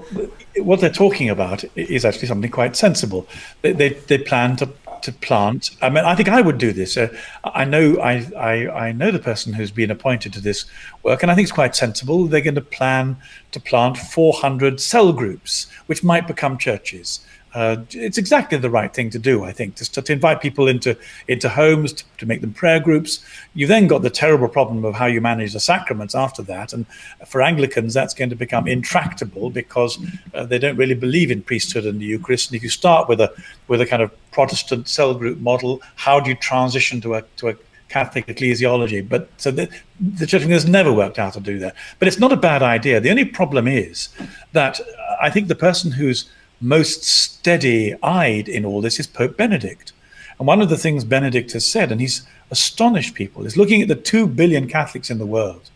what 0.56 0.80
they're 0.80 0.90
talking 0.90 1.28
about 1.28 1.64
is 1.76 2.04
actually 2.04 2.28
something 2.28 2.50
quite 2.50 2.76
sensible. 2.76 3.26
They, 3.62 3.72
they, 3.72 3.88
they 3.90 4.18
plan 4.18 4.56
to 4.56 4.66
to 5.04 5.12
plant. 5.12 5.70
I 5.82 5.90
mean, 5.90 6.04
I 6.04 6.14
think 6.14 6.28
I 6.28 6.40
would 6.40 6.58
do 6.58 6.72
this. 6.72 6.96
Uh, 6.96 7.08
I 7.44 7.64
know 7.64 8.00
I, 8.00 8.26
I, 8.36 8.86
I 8.86 8.92
know 8.92 9.10
the 9.10 9.18
person 9.18 9.52
who's 9.52 9.70
been 9.70 9.90
appointed 9.90 10.32
to 10.32 10.40
this 10.40 10.64
work, 11.02 11.22
and 11.22 11.30
I 11.30 11.34
think 11.34 11.44
it's 11.44 11.52
quite 11.52 11.76
sensible. 11.76 12.26
They're 12.26 12.40
going 12.40 12.54
to 12.54 12.60
plan 12.60 13.16
to 13.52 13.60
plant 13.60 13.98
400 13.98 14.80
cell 14.80 15.12
groups, 15.12 15.66
which 15.86 16.02
might 16.02 16.26
become 16.26 16.58
churches 16.58 17.20
uh, 17.54 17.76
it's 17.90 18.18
exactly 18.18 18.58
the 18.58 18.68
right 18.68 18.92
thing 18.92 19.10
to 19.10 19.18
do, 19.18 19.44
I 19.44 19.52
think, 19.52 19.76
to, 19.76 20.02
to 20.02 20.12
invite 20.12 20.40
people 20.40 20.66
into 20.66 20.96
into 21.28 21.48
homes 21.48 21.92
to, 21.92 22.04
to, 22.18 22.26
make 22.26 22.40
them 22.40 22.52
prayer 22.52 22.80
groups. 22.80 23.24
You 23.54 23.68
then 23.68 23.86
got 23.86 24.02
the 24.02 24.10
terrible 24.10 24.48
problem 24.48 24.84
of 24.84 24.94
how 24.94 25.06
you 25.06 25.20
manage 25.20 25.52
the 25.52 25.60
sacraments 25.60 26.14
after 26.14 26.42
that, 26.42 26.72
and 26.72 26.84
for 27.26 27.42
Anglicans, 27.42 27.94
that's 27.94 28.12
going 28.12 28.30
to 28.30 28.36
become 28.36 28.66
intractable 28.66 29.50
because 29.50 29.98
uh, 30.34 30.44
they 30.44 30.58
don't 30.58 30.76
really 30.76 30.94
believe 30.94 31.30
in 31.30 31.42
priesthood 31.42 31.86
and 31.86 32.00
the 32.00 32.06
Eucharist. 32.06 32.50
And 32.50 32.56
if 32.56 32.62
you 32.62 32.70
start 32.70 33.08
with 33.08 33.20
a 33.20 33.32
with 33.68 33.80
a 33.80 33.86
kind 33.86 34.02
of 34.02 34.10
Protestant 34.32 34.88
cell 34.88 35.14
group 35.14 35.38
model, 35.38 35.80
how 35.94 36.18
do 36.18 36.30
you 36.30 36.36
transition 36.36 37.00
to 37.02 37.14
a 37.14 37.22
to 37.36 37.50
a 37.50 37.56
Catholic 37.88 38.26
ecclesiology. 38.26 39.08
But 39.08 39.28
so 39.36 39.52
the, 39.52 39.68
the 40.00 40.26
Church 40.26 40.40
of 40.40 40.42
England 40.42 40.62
has 40.62 40.68
never 40.68 40.92
worked 40.92 41.18
out 41.18 41.34
to 41.34 41.40
do 41.40 41.60
that. 41.60 41.76
But 42.00 42.08
it's 42.08 42.18
not 42.18 42.32
a 42.32 42.36
bad 42.36 42.60
idea. 42.60 42.98
The 42.98 43.10
only 43.10 43.24
problem 43.24 43.68
is 43.68 44.08
that 44.52 44.80
I 45.20 45.30
think 45.30 45.46
the 45.46 45.54
person 45.54 45.92
who's 45.92 46.28
most 46.64 47.04
steady 47.04 47.94
eyed 48.02 48.48
in 48.48 48.64
all 48.64 48.80
this 48.80 48.98
is 48.98 49.06
Pope 49.06 49.36
Benedict. 49.36 49.92
And 50.38 50.48
one 50.48 50.62
of 50.62 50.70
the 50.70 50.78
things 50.78 51.04
Benedict 51.04 51.52
has 51.52 51.66
said, 51.66 51.92
and 51.92 52.00
he's 52.00 52.26
astonished 52.50 53.14
people, 53.14 53.44
is 53.44 53.56
looking 53.56 53.82
at 53.82 53.88
the 53.88 53.94
2 53.94 54.26
billion 54.26 54.66
Catholics 54.66 55.10
in 55.10 55.18
the 55.18 55.26
world. 55.26 55.70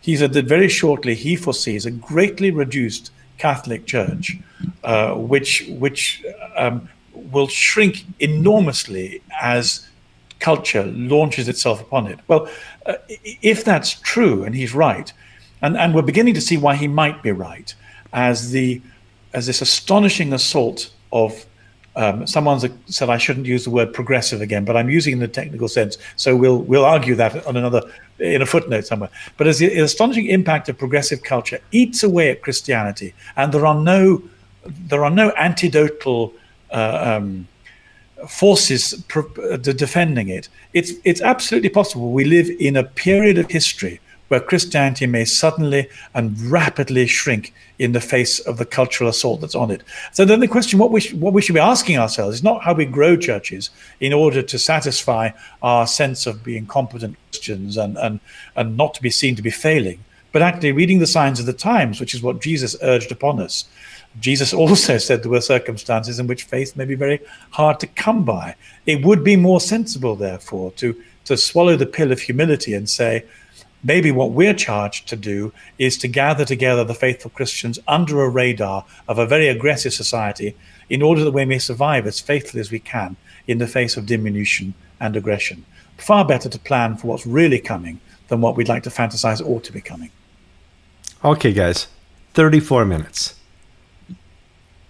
He 0.00 0.16
said 0.16 0.34
that 0.34 0.44
very 0.44 0.68
shortly 0.68 1.14
he 1.14 1.34
foresees 1.34 1.86
a 1.86 1.90
greatly 1.90 2.50
reduced 2.50 3.10
Catholic 3.38 3.86
Church, 3.86 4.36
uh, 4.84 5.14
which, 5.14 5.66
which 5.78 6.22
um, 6.56 6.88
will 7.14 7.48
shrink 7.48 8.04
enormously 8.20 9.22
as 9.40 9.88
culture 10.40 10.84
launches 10.84 11.48
itself 11.48 11.80
upon 11.80 12.06
it. 12.06 12.18
Well, 12.28 12.48
uh, 12.84 12.96
if 13.24 13.64
that's 13.64 13.98
true, 14.00 14.44
and 14.44 14.54
he's 14.54 14.74
right, 14.74 15.10
and, 15.62 15.76
and 15.78 15.94
we're 15.94 16.02
beginning 16.02 16.34
to 16.34 16.40
see 16.42 16.58
why 16.58 16.76
he 16.76 16.86
might 16.86 17.22
be 17.22 17.32
right, 17.32 17.74
as 18.12 18.50
the 18.50 18.82
as 19.34 19.46
this 19.46 19.60
astonishing 19.60 20.32
assault 20.32 20.90
of 21.12 21.44
um, 21.96 22.26
someone's 22.26 22.66
said 22.86 23.08
I 23.08 23.18
shouldn't 23.18 23.46
use 23.46 23.64
the 23.64 23.70
word 23.70 23.92
progressive 23.92 24.40
again, 24.40 24.64
but 24.64 24.76
I'm 24.76 24.90
using 24.90 25.12
it 25.12 25.16
in 25.16 25.20
the 25.20 25.28
technical 25.28 25.68
sense. 25.68 25.96
So 26.16 26.34
we'll 26.34 26.62
we'll 26.62 26.84
argue 26.84 27.14
that 27.16 27.46
on 27.46 27.56
another 27.56 27.82
in 28.18 28.42
a 28.42 28.46
footnote 28.46 28.86
somewhere. 28.86 29.10
But 29.36 29.46
as 29.46 29.58
the 29.58 29.78
astonishing 29.78 30.26
impact 30.26 30.68
of 30.68 30.78
progressive 30.78 31.22
culture 31.22 31.60
eats 31.70 32.02
away 32.02 32.30
at 32.30 32.42
Christianity, 32.42 33.14
and 33.36 33.52
there 33.52 33.66
are 33.66 33.80
no 33.80 34.22
there 34.66 35.04
are 35.04 35.10
no 35.10 35.30
antidotal 35.32 36.32
uh, 36.72 37.18
um, 37.18 37.46
forces 38.28 39.04
uh, 39.14 39.56
defending 39.58 40.28
it. 40.28 40.48
It's 40.72 40.92
it's 41.04 41.20
absolutely 41.20 41.70
possible. 41.70 42.10
We 42.10 42.24
live 42.24 42.50
in 42.58 42.76
a 42.76 42.82
period 42.82 43.38
of 43.38 43.48
history 43.50 44.00
where 44.28 44.40
Christianity 44.40 45.06
may 45.06 45.24
suddenly 45.24 45.88
and 46.14 46.40
rapidly 46.40 47.06
shrink 47.06 47.52
in 47.78 47.92
the 47.92 48.00
face 48.00 48.38
of 48.40 48.56
the 48.58 48.64
cultural 48.64 49.10
assault 49.10 49.40
that's 49.40 49.54
on 49.54 49.70
it. 49.70 49.82
So 50.12 50.24
then 50.24 50.40
the 50.40 50.48
question, 50.48 50.78
what 50.78 50.90
we, 50.90 51.00
sh- 51.00 51.12
what 51.14 51.32
we 51.32 51.42
should 51.42 51.54
be 51.54 51.60
asking 51.60 51.98
ourselves 51.98 52.36
is 52.36 52.42
not 52.42 52.62
how 52.62 52.74
we 52.74 52.84
grow 52.86 53.16
churches 53.16 53.70
in 54.00 54.12
order 54.12 54.42
to 54.42 54.58
satisfy 54.58 55.30
our 55.62 55.86
sense 55.86 56.26
of 56.26 56.44
being 56.44 56.66
competent 56.66 57.16
Christians 57.30 57.76
and, 57.76 57.96
and, 57.98 58.20
and 58.56 58.76
not 58.76 58.94
to 58.94 59.02
be 59.02 59.10
seen 59.10 59.36
to 59.36 59.42
be 59.42 59.50
failing, 59.50 59.98
but 60.32 60.42
actually 60.42 60.72
reading 60.72 60.98
the 60.98 61.06
signs 61.06 61.40
of 61.40 61.46
the 61.46 61.52
times, 61.52 62.00
which 62.00 62.14
is 62.14 62.22
what 62.22 62.40
Jesus 62.40 62.76
urged 62.82 63.12
upon 63.12 63.40
us. 63.40 63.66
Jesus 64.20 64.54
also 64.54 64.98
said 65.06 65.22
there 65.22 65.30
were 65.30 65.40
circumstances 65.40 66.18
in 66.18 66.26
which 66.26 66.44
faith 66.44 66.76
may 66.76 66.84
be 66.84 66.94
very 66.94 67.20
hard 67.50 67.80
to 67.80 67.86
come 67.88 68.24
by. 68.24 68.54
It 68.86 69.04
would 69.04 69.24
be 69.24 69.36
more 69.36 69.60
sensible, 69.60 70.16
therefore, 70.16 70.72
to, 70.72 71.00
to 71.24 71.36
swallow 71.36 71.76
the 71.76 71.86
pill 71.86 72.12
of 72.12 72.20
humility 72.20 72.74
and 72.74 72.88
say, 72.88 73.24
maybe 73.84 74.10
what 74.10 74.32
we're 74.32 74.54
charged 74.54 75.06
to 75.08 75.16
do 75.16 75.52
is 75.78 75.96
to 75.98 76.08
gather 76.08 76.44
together 76.44 76.82
the 76.82 76.94
faithful 76.94 77.30
Christians 77.30 77.78
under 77.86 78.22
a 78.22 78.28
radar 78.28 78.84
of 79.06 79.18
a 79.18 79.26
very 79.26 79.46
aggressive 79.46 79.92
society 79.92 80.56
in 80.88 81.02
order 81.02 81.22
that 81.22 81.32
we 81.32 81.44
may 81.44 81.58
survive 81.58 82.06
as 82.06 82.18
faithfully 82.18 82.60
as 82.60 82.70
we 82.70 82.80
can 82.80 83.16
in 83.46 83.58
the 83.58 83.66
face 83.66 83.96
of 83.96 84.06
diminution 84.06 84.74
and 84.98 85.14
aggression. 85.14 85.64
Far 85.98 86.24
better 86.24 86.48
to 86.48 86.58
plan 86.58 86.96
for 86.96 87.06
what's 87.06 87.26
really 87.26 87.60
coming 87.60 88.00
than 88.28 88.40
what 88.40 88.56
we'd 88.56 88.68
like 88.68 88.82
to 88.84 88.90
fantasize 88.90 89.40
ought 89.40 89.62
to 89.64 89.72
be 89.72 89.80
coming. 89.80 90.10
Okay, 91.24 91.52
guys, 91.52 91.86
34 92.32 92.84
minutes. 92.84 93.34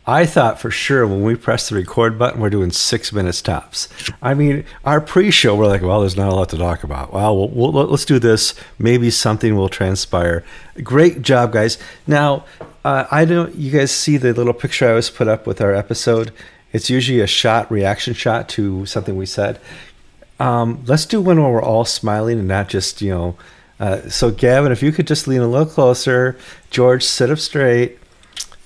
I 0.07 0.27
thought 0.27 0.61
for 0.61 0.71
sure 0.71 1.07
when 1.07 1.23
we 1.23 1.35
press 1.35 1.69
the 1.69 1.77
record 1.77 2.19
button, 2.19 2.41
we're 2.41 2.51
doing 2.51 2.71
six 2.71 3.11
minutes 3.11 3.41
tops. 3.41 3.89
I 4.21 4.35
mean, 4.35 4.65
our 4.85 5.01
pre-show, 5.01 5.57
we're 5.57 5.67
like, 5.67 5.81
well, 5.81 6.01
there's 6.01 6.17
not 6.17 6.31
a 6.31 6.35
lot 6.35 6.51
to 6.51 6.59
talk 6.59 6.85
about. 6.85 7.13
Well, 7.13 7.49
we'll, 7.49 7.73
we'll 7.73 7.87
let's 7.87 8.05
do 8.05 8.19
this. 8.19 8.55
Maybe 8.79 9.11
something 9.11 9.57
will 9.57 9.71
transpire. 9.71 10.45
Great 10.83 11.23
job, 11.23 11.53
guys. 11.53 11.79
Now, 12.07 12.45
uh, 12.85 13.07
I 13.11 13.25
don't. 13.25 13.55
You 13.55 13.71
guys 13.71 13.93
see 13.93 14.19
the 14.19 14.35
little 14.35 14.53
picture 14.53 14.91
I 14.91 14.93
was 14.93 15.09
put 15.09 15.27
up 15.27 15.47
with 15.47 15.63
our 15.63 15.75
episode? 15.75 16.33
It's 16.75 16.91
usually 16.91 17.21
a 17.21 17.27
shot, 17.27 17.71
reaction 17.71 18.13
shot 18.13 18.49
to 18.51 18.85
something 18.85 19.17
we 19.17 19.27
said. 19.27 19.59
Um, 20.39 20.83
let's 20.87 21.07
do 21.07 21.23
one 21.23 21.41
where 21.41 21.51
we're 21.51 21.63
all 21.63 21.87
smiling 21.87 22.39
and 22.39 22.49
not 22.49 22.69
just 22.69 23.01
you 23.01 23.11
know. 23.11 23.37
Uh, 23.81 24.09
so, 24.11 24.31
Gavin, 24.31 24.71
if 24.71 24.83
you 24.83 24.93
could 24.93 25.07
just 25.07 25.27
lean 25.27 25.41
a 25.41 25.49
little 25.49 25.67
closer. 25.67 26.37
George, 26.71 27.03
sit 27.03 27.31
up 27.31 27.39
straight 27.39 27.99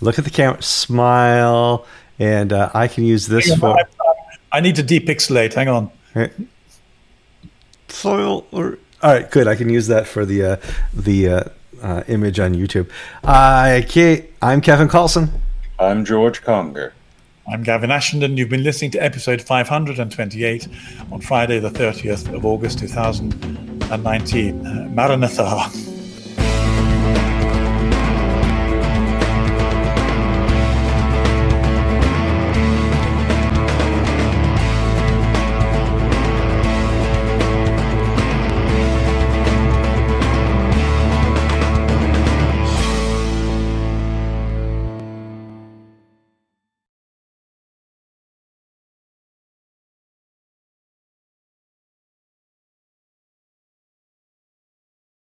look 0.00 0.18
at 0.18 0.24
the 0.24 0.30
camera, 0.30 0.62
smile, 0.62 1.86
and 2.18 2.52
uh, 2.52 2.70
I 2.74 2.88
can 2.88 3.04
use 3.04 3.26
this 3.26 3.54
for. 3.56 3.76
I 4.50 4.60
need 4.60 4.76
to 4.76 4.82
depixelate. 4.82 5.54
Hang 5.54 5.68
on. 5.68 5.90
Soil 7.88 8.46
or 8.52 8.78
all 9.00 9.12
right, 9.12 9.30
good. 9.30 9.46
I 9.46 9.54
can 9.54 9.68
use 9.68 9.86
that 9.86 10.08
for 10.08 10.26
the 10.26 10.44
uh, 10.44 10.56
the 10.92 11.28
uh, 11.28 11.44
uh, 11.80 12.02
image 12.08 12.40
on 12.40 12.54
YouTube. 12.54 12.90
Uh, 13.22 13.80
okay, 13.84 14.28
I'm 14.42 14.60
Kevin 14.60 14.88
Kallsen. 14.88 15.30
I'm 15.78 16.04
George 16.04 16.42
Conger. 16.42 16.92
I'm 17.50 17.62
Gavin 17.62 17.90
Ashenden. 17.90 18.36
You've 18.36 18.48
been 18.48 18.64
listening 18.64 18.90
to 18.92 18.98
episode 18.98 19.40
528 19.40 20.68
on 21.12 21.20
Friday, 21.20 21.60
the 21.60 21.70
30th 21.70 22.34
of 22.34 22.44
August, 22.44 22.80
2019. 22.80 24.94
Maranatha. 24.94 25.97